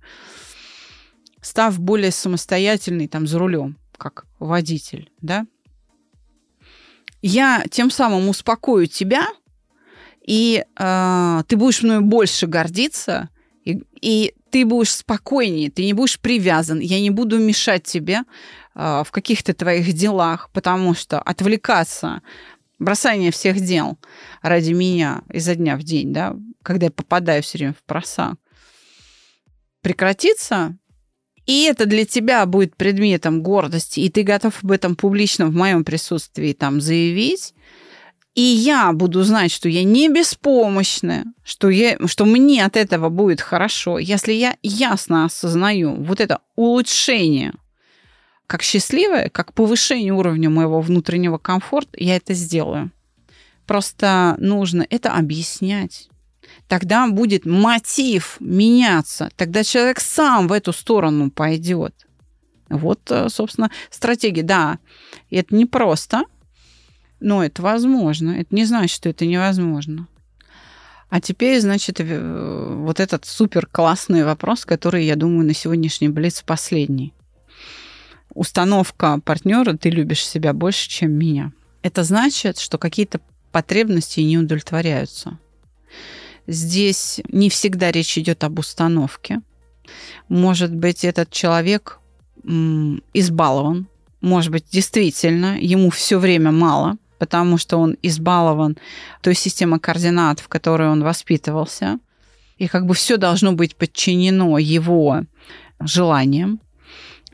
став 1.47 1.79
более 1.79 2.11
самостоятельной 2.11 3.07
там 3.07 3.29
за 3.29 3.39
рулем, 3.39 3.79
как 3.97 4.27
водитель, 4.41 5.13
да, 5.21 5.47
я 7.23 7.65
тем 7.71 7.93
самым 7.93 8.29
успокою 8.29 8.89
тебя, 8.89 9.29
и 10.27 10.65
э, 10.77 11.43
ты 11.47 11.57
будешь 11.57 11.85
мною 11.85 12.03
больше 12.03 12.49
гордиться, 12.49 13.29
и, 13.65 13.81
и 14.01 14.35
ты 14.51 14.67
будешь 14.67 14.93
спокойнее, 14.93 15.71
ты 15.71 15.85
не 15.85 15.93
будешь 15.93 16.19
привязан, 16.19 16.81
я 16.81 17.01
не 17.01 17.11
буду 17.11 17.39
мешать 17.39 17.85
тебе 17.85 18.23
э, 18.75 19.05
в 19.07 19.13
каких-то 19.13 19.55
твоих 19.55 19.93
делах, 19.93 20.51
потому 20.53 20.95
что 20.95 21.21
отвлекаться, 21.21 22.23
бросание 22.81 23.31
всех 23.31 23.61
дел 23.61 23.99
ради 24.43 24.73
меня 24.73 25.23
изо 25.33 25.55
дня 25.55 25.77
в 25.77 25.85
день, 25.85 26.13
да, 26.13 26.35
когда 26.65 26.87
я 26.87 26.91
попадаю 26.91 27.45
все 27.45 27.59
время 27.59 27.75
в 27.75 27.85
просак, 27.85 28.35
прекратится, 29.81 30.77
и 31.47 31.63
это 31.65 31.87
для 31.87 32.05
тебя 32.05 32.45
будет 32.47 32.77
предметом 32.77 33.43
гордости, 33.43 34.01
и 34.01 34.11
ты 34.11 34.23
готов 34.23 34.63
об 34.63 34.73
этом 34.73 34.97
публично 34.97 35.47
в 35.47 35.55
моем 35.55 35.85
присутствии 35.85 36.53
там 36.53 36.81
заявить, 36.81 37.55
и 38.35 38.43
я 38.43 38.93
буду 38.93 39.23
знать, 39.23 39.51
что 39.51 39.69
я 39.69 39.83
не 39.83 40.11
беспомощная, 40.11 41.25
что, 41.43 41.71
я, 41.71 41.97
что 42.07 42.27
мне 42.27 42.65
от 42.65 42.77
этого 42.77 43.09
будет 43.09 43.41
хорошо, 43.41 43.99
если 43.99 44.33
я 44.33 44.57
ясно 44.63 45.25
осознаю 45.25 45.95
вот 45.95 46.21
это 46.21 46.41
улучшение 46.55 47.55
как 48.47 48.63
счастливое, 48.63 49.29
как 49.29 49.55
повышение 49.55 50.13
уровня 50.13 50.51
моего 50.51 50.81
внутреннего 50.81 51.39
комфорта, 51.39 51.91
я 51.97 52.17
это 52.17 52.35
сделаю. 52.35 52.93
Просто 53.67 54.37
нужно 54.39 54.87
это 54.89 55.15
объяснять 55.15 56.09
тогда 56.69 57.07
будет 57.09 57.47
мотив 57.47 58.37
меняться, 58.41 59.31
тогда 59.37 59.63
человек 59.65 60.01
сам 60.01 60.49
в 60.49 60.53
эту 60.53 60.73
сторону 60.73 61.31
пойдет. 61.31 62.07
Вот, 62.69 63.01
э, 63.11 63.29
собственно, 63.29 63.71
стратегия. 63.91 64.43
Да, 64.43 64.79
это 65.31 65.55
непросто, 65.55 66.25
но 67.21 67.45
это 67.45 67.63
возможно. 67.63 68.31
Это 68.31 68.55
не 68.55 68.65
значит, 68.65 68.97
что 68.97 69.09
это 69.09 69.25
невозможно. 69.25 70.09
А 71.09 71.21
теперь, 71.21 71.61
значит, 71.61 72.01
э, 72.01 72.75
вот 72.79 72.99
этот 72.99 73.25
супер 73.25 73.67
классный 73.67 74.25
вопрос, 74.25 74.65
который, 74.65 75.05
я 75.07 75.15
думаю, 75.15 75.47
на 75.47 75.55
сегодняшний 75.55 76.09
Блиц 76.09 76.43
последний. 76.43 77.15
Установка 78.35 79.21
партнера 79.25 79.77
«ты 79.77 79.89
любишь 79.89 80.27
себя 80.27 80.53
больше, 80.53 80.89
чем 80.89 81.13
меня». 81.13 81.53
Это 81.83 82.03
значит, 82.03 82.59
что 82.59 82.77
какие-то 82.79 83.21
потребности 83.53 84.21
не 84.21 84.39
удовлетворяются. 84.39 85.39
Здесь 86.47 87.21
не 87.29 87.51
всегда 87.51 87.91
речь 87.91 88.17
идет 88.19 88.45
об 88.45 88.59
установке. 88.59 89.41
Может 90.29 90.75
быть, 90.75 91.05
этот 91.05 91.31
человек 91.31 91.99
избалован. 93.13 93.89
Может 94.21 94.53
быть, 94.53 94.65
действительно, 94.71 95.59
ему 95.59 95.91
все 95.91 96.19
время 96.19 96.53
мало. 96.53 96.97
потому 97.19 97.59
что 97.59 97.79
он 97.79 97.97
избалован 98.03 98.77
той 99.23 99.35
системой 99.35 99.81
координат, 99.81 100.41
в 100.41 100.49
которой 100.49 100.89
он 100.89 101.03
воспитывался. 101.03 101.99
И 102.59 102.69
как 102.69 102.87
бы 102.87 102.95
все 102.95 103.17
должно 103.17 103.53
быть 103.53 103.77
подчинено 103.77 104.59
его 104.59 105.23
желаниям. 105.81 106.61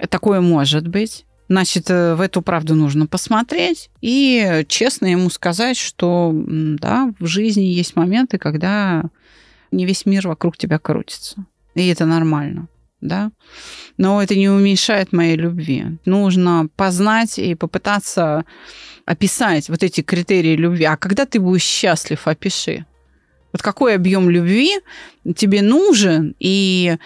Такое 0.09 0.41
может 0.41 0.89
быть. 0.89 1.27
Значит, 1.53 1.91
э, 1.91 2.15
в 2.15 2.23
эту 2.23 2.41
правду 2.41 2.75
нужно 2.75 3.07
посмотреть 3.07 3.91
и 4.01 4.65
честно 4.69 5.05
ему 5.05 5.29
сказать, 5.29 5.77
что 5.77 6.31
да, 6.33 7.13
в 7.21 7.27
жизни 7.27 7.65
есть 7.65 7.95
моменты, 7.95 8.39
когда 8.39 9.03
не 9.71 9.85
весь 9.85 10.07
мир 10.07 10.29
вокруг 10.29 10.57
тебя 10.57 10.79
крутится. 10.79 11.45
И 11.75 11.87
это 11.89 12.07
нормально 12.07 12.69
да, 13.03 13.33
но 13.99 14.23
это 14.23 14.35
не 14.35 14.49
уменьшает 14.49 15.13
моей 15.13 15.37
любви. 15.37 15.99
Нужно 16.07 16.69
познать 16.75 17.39
и 17.39 17.55
попытаться 17.55 18.47
описать 19.05 19.69
вот 19.69 19.83
эти 19.83 20.01
критерии 20.01 20.57
любви. 20.57 20.85
А 20.85 20.97
когда 20.97 21.27
ты 21.27 21.39
будешь 21.39 21.65
счастлив, 21.65 22.27
опиши. 22.27 22.87
Вот 23.53 23.61
какой 23.61 23.95
объем 23.95 24.31
любви 24.31 24.79
тебе 25.37 25.61
нужен 25.61 26.35
и 26.39 26.97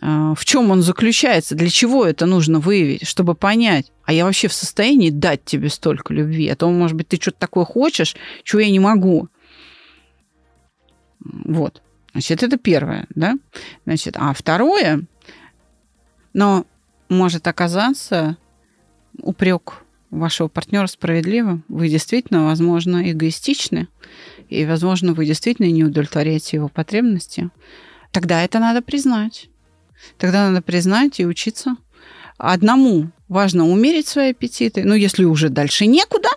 в 0.00 0.44
чем 0.44 0.70
он 0.70 0.82
заключается, 0.82 1.54
для 1.54 1.68
чего 1.68 2.06
это 2.06 2.26
нужно 2.26 2.58
выявить, 2.58 3.06
чтобы 3.06 3.34
понять, 3.34 3.92
а 4.04 4.12
я 4.12 4.24
вообще 4.24 4.48
в 4.48 4.52
состоянии 4.52 5.10
дать 5.10 5.44
тебе 5.44 5.68
столько 5.68 6.14
любви, 6.14 6.48
а 6.48 6.56
то, 6.56 6.70
может 6.70 6.96
быть, 6.96 7.08
ты 7.08 7.18
что-то 7.20 7.38
такое 7.38 7.64
хочешь, 7.64 8.16
чего 8.42 8.60
я 8.60 8.70
не 8.70 8.80
могу. 8.80 9.28
Вот. 11.20 11.82
Значит, 12.12 12.42
это 12.42 12.56
первое, 12.56 13.06
да? 13.14 13.34
Значит, 13.84 14.16
а 14.18 14.32
второе, 14.32 15.04
но 16.32 16.66
может 17.08 17.46
оказаться 17.46 18.36
упрек 19.18 19.84
вашего 20.10 20.48
партнера 20.48 20.86
справедливым. 20.86 21.64
Вы 21.68 21.88
действительно, 21.88 22.46
возможно, 22.46 23.10
эгоистичны, 23.10 23.88
и, 24.48 24.64
возможно, 24.66 25.14
вы 25.14 25.26
действительно 25.26 25.66
не 25.66 25.84
удовлетворяете 25.84 26.56
его 26.58 26.68
потребности. 26.68 27.50
Тогда 28.10 28.42
это 28.42 28.58
надо 28.58 28.82
признать. 28.82 29.48
Тогда 30.18 30.48
надо 30.48 30.62
признать 30.62 31.20
и 31.20 31.26
учиться. 31.26 31.76
Одному 32.38 33.10
важно 33.28 33.68
умерить 33.68 34.08
свои 34.08 34.30
аппетиты. 34.30 34.84
Но 34.84 34.94
если 34.94 35.24
уже 35.24 35.48
дальше 35.48 35.86
некуда, 35.86 36.28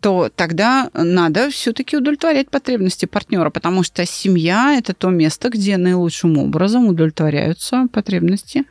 то 0.00 0.30
тогда 0.34 0.90
надо 0.94 1.50
все-таки 1.50 1.96
удовлетворять 1.96 2.50
потребности 2.50 3.06
партнера, 3.06 3.50
потому 3.50 3.84
что 3.84 4.04
семья 4.04 4.74
это 4.76 4.94
то 4.94 5.10
место, 5.10 5.48
где 5.48 5.76
наилучшим 5.76 6.38
образом 6.38 6.88
удовлетворяются 6.88 7.86
потребности 7.92 8.64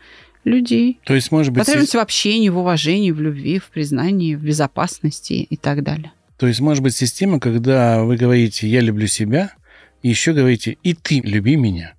людей. 0.44 1.00
То 1.06 1.16
есть, 1.16 1.32
может 1.32 1.54
быть... 1.54 1.66
Потребность 1.66 1.96
в 1.96 2.00
общении, 2.00 2.50
в 2.50 2.58
уважении, 2.58 3.12
в 3.12 3.22
любви, 3.22 3.60
в 3.60 3.70
признании, 3.70 4.36
в 4.36 4.44
безопасности 4.44 5.34
и 5.34 5.56
так 5.56 5.84
далее. 5.84 6.12
То 6.38 6.48
есть, 6.48 6.60
может 6.60 6.84
быть, 6.84 6.96
система, 6.96 7.40
когда 7.40 8.04
вы 8.04 8.18
говорите 8.18 8.68
«я 8.68 8.82
люблю 8.82 9.08
себя», 9.08 9.54
и 10.02 10.10
еще 10.10 10.34
говорите 10.34 10.78
«и 10.84 10.94
ты 10.94 11.22
люби 11.22 11.56
меня». 11.56 11.94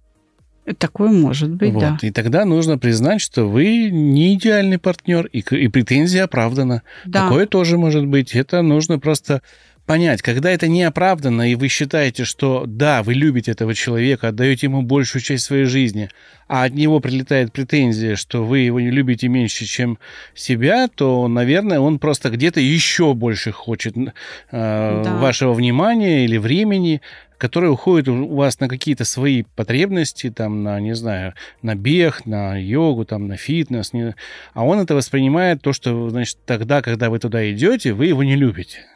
Такое 0.79 1.11
может 1.11 1.51
быть, 1.51 1.73
вот. 1.73 1.81
да. 1.81 1.99
И 2.03 2.13
тогда 2.13 2.45
нужно 2.45 2.79
признать, 2.79 3.21
что 3.21 3.47
вы 3.47 3.91
не 3.91 4.35
идеальный 4.35 4.79
партнер, 4.79 5.27
и, 5.27 5.41
и 5.41 5.69
претензия 5.69 6.25
оправдана. 6.25 6.83
Да. 7.05 7.25
Такое 7.25 7.47
тоже 7.47 7.79
может 7.79 8.07
быть. 8.07 8.35
Это 8.37 8.63
нужно 8.63 9.01
просто 9.01 9.43
понять, 9.87 10.23
когда 10.23 10.51
это 10.51 10.69
не 10.69 10.83
оправдано, 10.83 11.51
и 11.51 11.55
вы 11.55 11.69
считаете, 11.69 12.25
что 12.25 12.65
да, 12.67 13.03
вы 13.03 13.15
любите 13.15 13.51
этого 13.51 13.75
человека, 13.75 14.29
отдаете 14.29 14.67
ему 14.67 14.83
большую 14.83 15.23
часть 15.23 15.45
своей 15.45 15.65
жизни, 15.65 16.09
а 16.49 16.65
от 16.65 16.75
него 16.75 17.01
прилетает 17.01 17.53
претензия, 17.53 18.17
что 18.17 18.45
вы 18.45 18.61
его 18.61 18.81
не 18.81 18.91
любите 18.91 19.29
меньше, 19.29 19.65
чем 19.65 19.99
себя, 20.35 20.89
то, 20.89 21.27
наверное, 21.29 21.81
он 21.81 21.99
просто 21.99 22.31
где-то 22.31 22.61
еще 22.61 23.15
больше 23.15 23.53
хочет 23.53 23.97
э, 23.97 24.11
да. 24.51 25.19
вашего 25.19 25.53
внимания 25.53 26.25
или 26.25 26.37
времени, 26.37 27.01
которое 27.43 27.71
уходит 27.73 28.07
у 28.07 28.37
вас 28.37 28.61
на 28.61 28.69
какие-то 28.69 29.05
свои 29.05 29.43
потребности, 29.43 30.31
там, 30.31 30.63
на, 30.63 30.79
не 30.79 30.95
знаю, 30.95 31.35
на 31.61 31.75
бег, 31.75 32.25
на 32.25 32.57
йогу, 32.57 33.05
там, 33.05 33.27
на 33.27 33.37
фитнес, 33.37 33.93
не... 33.93 34.15
а 34.55 34.65
он 34.65 34.79
это 34.79 34.95
воспринимает 34.95 35.61
то, 35.61 35.73
что, 35.73 36.09
значит, 36.09 36.39
тогда, 36.47 36.83
когда 36.83 37.11
вы 37.11 37.19
туда 37.19 37.51
идете, 37.51 37.95
вы 37.95 38.07
его 38.07 38.23
не 38.23 38.37
любите. 38.37 38.87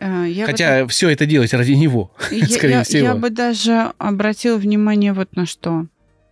Э, 0.00 0.26
я 0.28 0.46
Хотя 0.46 0.84
бы... 0.84 0.88
все 0.88 1.08
это 1.08 1.26
делать 1.26 1.52
ради 1.52 1.72
него, 1.72 2.12
я, 2.30 2.46
скорее 2.48 2.72
я, 2.72 2.84
всего. 2.84 3.04
Я 3.04 3.14
бы 3.14 3.30
даже 3.30 3.92
обратила 3.98 4.56
внимание 4.56 5.12
вот 5.12 5.34
на 5.36 5.46
что. 5.46 5.86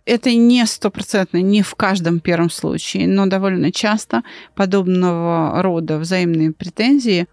Это 0.05 0.33
не 0.33 0.65
стопроцентно, 0.65 1.41
не 1.41 1.61
в 1.61 1.75
каждом 1.75 2.21
первом 2.21 2.49
случае, 2.49 3.07
но 3.09 3.25
довольно 3.25 3.73
часто 3.73 4.23
подобного 4.55 5.61
рода 5.61 5.99
взаимные 5.99 6.53
претензии 6.53 7.27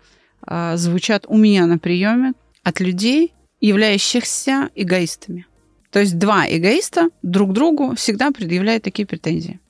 э, 0.46 0.76
звучат 0.76 1.24
у 1.28 1.36
меня 1.36 1.66
на 1.66 1.78
приеме 1.78 2.32
от 2.64 2.80
людей, 2.80 3.32
являющихся 3.60 4.70
эгоистами. 4.74 5.46
То 5.92 6.00
есть 6.00 6.18
два 6.18 6.46
эгоиста 6.48 7.10
друг 7.22 7.52
другу 7.52 7.94
всегда 7.94 8.32
предъявляют 8.32 8.82
такие 8.82 9.06
претензии. 9.06 9.60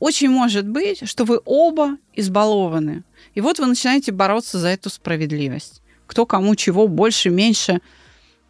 Очень 0.00 0.30
может 0.30 0.66
быть, 0.66 1.08
что 1.08 1.24
вы 1.24 1.40
оба 1.44 1.98
избалованы. 2.14 3.04
И 3.34 3.40
вот 3.40 3.60
вы 3.60 3.66
начинаете 3.66 4.10
бороться 4.10 4.58
за 4.58 4.68
эту 4.68 4.90
справедливость. 4.90 5.83
Кто 6.06 6.26
кому 6.26 6.54
чего 6.54 6.88
больше, 6.88 7.30
меньше. 7.30 7.80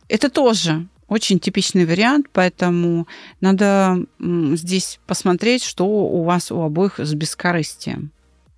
Это 0.09 0.29
тоже 0.29 0.87
очень 1.09 1.39
типичный 1.39 1.85
вариант, 1.85 2.27
поэтому 2.33 3.07
надо 3.41 4.05
здесь 4.19 4.99
посмотреть, 5.07 5.63
что 5.63 5.87
у 5.87 6.25
вас 6.25 6.51
у 6.51 6.61
обоих 6.61 6.99
с 6.99 7.15
бескорыстием 7.15 8.11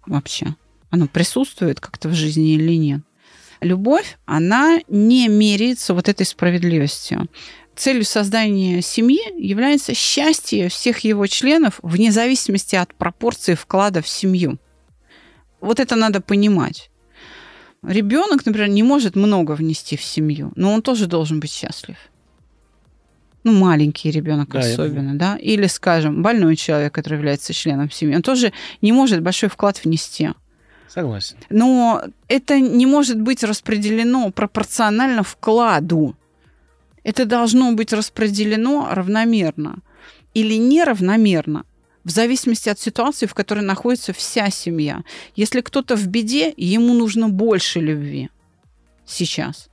вообще. 0.07 0.55
Оно 0.91 1.09
присутствует 1.09 1.81
как-то 1.81 2.09
в 2.09 2.15
жизни 2.15 2.55
или 2.55 2.77
нет. 2.77 3.03
Любовь, 3.61 4.19
она 4.27 4.81
не 4.89 5.29
меряется 5.29 5.95
вот 5.95 6.09
этой 6.09 6.27
справедливостью 6.27 7.29
целью 7.77 8.05
создания 8.05 8.83
семьи 8.83 9.21
является 9.37 9.95
счастье 9.95 10.69
всех 10.69 11.01
его 11.01 11.27
членов 11.27 11.79
вне 11.83 12.11
зависимости 12.11 12.75
от 12.75 12.95
пропорции 12.95 13.55
вклада 13.55 14.03
в 14.03 14.09
семью. 14.09 14.59
Вот 15.61 15.79
это 15.79 15.95
надо 15.95 16.21
понимать. 16.21 16.91
Ребенок, 17.87 18.45
например, 18.45 18.69
не 18.69 18.83
может 18.83 19.15
много 19.15 19.53
внести 19.53 19.97
в 19.97 20.03
семью, 20.03 20.53
но 20.57 20.73
он 20.73 20.83
тоже 20.83 21.07
должен 21.07 21.39
быть 21.39 21.53
счастлив. 21.53 21.97
Ну, 23.45 23.53
маленький 23.53 24.11
ребенок 24.11 24.51
да, 24.51 24.59
особенно, 24.59 25.13
я... 25.13 25.15
да. 25.15 25.37
Или, 25.37 25.69
скажем, 25.69 26.21
больной 26.21 26.57
человек, 26.57 26.93
который 26.93 27.15
является 27.15 27.53
членом 27.53 27.91
семьи, 27.93 28.17
он 28.17 28.23
тоже 28.23 28.53
не 28.83 28.91
может 28.91 29.23
большой 29.23 29.49
вклад 29.49 29.85
внести. 29.85 30.31
Согласен. 30.89 31.37
Но 31.49 32.03
это 32.27 32.59
не 32.59 32.87
может 32.87 33.21
быть 33.21 33.45
распределено 33.45 34.33
пропорционально 34.33 35.23
вкладу. 35.23 36.17
Это 37.05 37.25
должно 37.25 37.73
быть 37.73 37.93
распределено 37.93 38.89
равномерно 38.91 39.77
или 40.35 40.55
неравномерно 40.55 41.65
в 42.07 42.11
зависимости 42.11 42.69
от 42.69 42.79
ситуации, 42.79 43.27
в 43.27 43.35
которой 43.35 43.65
находится 43.65 44.13
вся 44.13 44.49
семья. 44.49 45.03
Если 45.35 45.61
кто-то 45.61 45.97
в 45.97 46.07
беде, 46.07 46.55
ему 46.57 46.95
нужно 46.95 47.29
больше 47.29 47.81
любви 47.81 48.31
сейчас. 49.05 49.69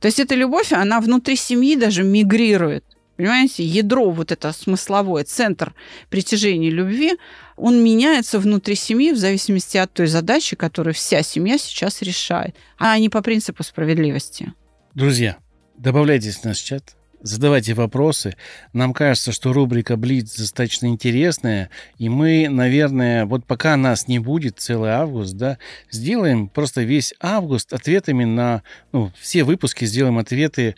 То 0.00 0.06
есть 0.06 0.18
эта 0.18 0.34
любовь, 0.34 0.72
она 0.72 1.00
внутри 1.00 1.36
семьи 1.36 1.76
даже 1.76 2.02
мигрирует. 2.02 2.84
Понимаете, 3.16 3.64
ядро 3.64 4.10
вот 4.10 4.32
это 4.32 4.52
смысловое, 4.52 5.22
центр 5.22 5.72
притяжения 6.10 6.68
любви, 6.68 7.16
он 7.56 7.82
меняется 7.82 8.40
внутри 8.40 8.74
семьи 8.74 9.12
в 9.12 9.16
зависимости 9.16 9.76
от 9.76 9.92
той 9.92 10.08
задачи, 10.08 10.56
которую 10.56 10.94
вся 10.94 11.22
семья 11.22 11.58
сейчас 11.58 12.02
решает, 12.02 12.56
а 12.76 12.98
не 12.98 13.08
по 13.08 13.22
принципу 13.22 13.62
справедливости. 13.62 14.52
Друзья, 14.94 15.38
Добавляйтесь 15.78 16.36
в 16.36 16.44
наш 16.44 16.58
чат, 16.58 16.95
задавайте 17.20 17.74
вопросы. 17.74 18.36
Нам 18.72 18.92
кажется, 18.92 19.32
что 19.32 19.52
рубрика 19.52 19.96
«Блиц» 19.96 20.36
достаточно 20.36 20.86
интересная, 20.86 21.70
и 21.98 22.08
мы, 22.08 22.48
наверное, 22.48 23.26
вот 23.26 23.44
пока 23.44 23.76
нас 23.76 24.08
не 24.08 24.18
будет 24.18 24.58
целый 24.58 24.90
август, 24.90 25.34
да, 25.34 25.58
сделаем 25.90 26.48
просто 26.48 26.82
весь 26.82 27.14
август 27.20 27.72
ответами 27.72 28.24
на, 28.24 28.62
ну, 28.92 29.12
все 29.18 29.44
выпуски 29.44 29.84
сделаем 29.84 30.18
ответы 30.18 30.76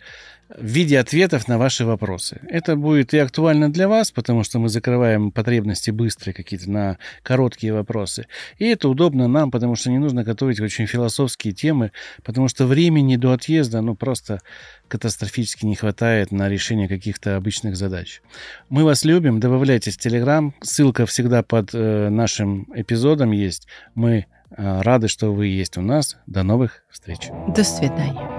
в 0.57 0.65
виде 0.65 0.99
ответов 0.99 1.47
на 1.47 1.57
ваши 1.57 1.85
вопросы. 1.85 2.41
Это 2.47 2.75
будет 2.75 3.13
и 3.13 3.19
актуально 3.19 3.71
для 3.71 3.87
вас, 3.87 4.11
потому 4.11 4.43
что 4.43 4.59
мы 4.59 4.69
закрываем 4.69 5.31
потребности 5.31 5.91
быстрые 5.91 6.33
какие-то 6.33 6.69
на 6.69 6.97
короткие 7.21 7.73
вопросы. 7.73 8.27
И 8.57 8.65
это 8.65 8.89
удобно 8.89 9.27
нам, 9.27 9.51
потому 9.51 9.75
что 9.75 9.91
не 9.91 9.99
нужно 9.99 10.23
готовить 10.23 10.59
очень 10.59 10.87
философские 10.87 11.53
темы, 11.53 11.91
потому 12.23 12.47
что 12.47 12.65
времени 12.65 13.15
до 13.15 13.33
отъезда, 13.33 13.81
ну, 13.81 13.95
просто 13.95 14.39
катастрофически 14.87 15.65
не 15.65 15.75
хватает 15.75 16.31
на 16.31 16.49
решение 16.49 16.87
каких-то 16.87 17.35
обычных 17.35 17.75
задач. 17.75 18.21
Мы 18.69 18.83
вас 18.83 19.05
любим, 19.05 19.39
добавляйтесь 19.39 19.97
в 19.97 19.99
Телеграм, 19.99 20.55
ссылка 20.61 21.05
всегда 21.05 21.43
под 21.43 21.69
э, 21.73 22.09
нашим 22.09 22.67
эпизодом 22.73 23.31
есть. 23.31 23.67
Мы 23.93 24.25
э, 24.49 24.81
рады, 24.81 25.07
что 25.07 25.31
вы 25.31 25.47
есть 25.47 25.77
у 25.77 25.81
нас. 25.81 26.17
До 26.25 26.41
новых 26.41 26.83
встреч. 26.89 27.29
До 27.55 27.63
свидания. 27.63 28.38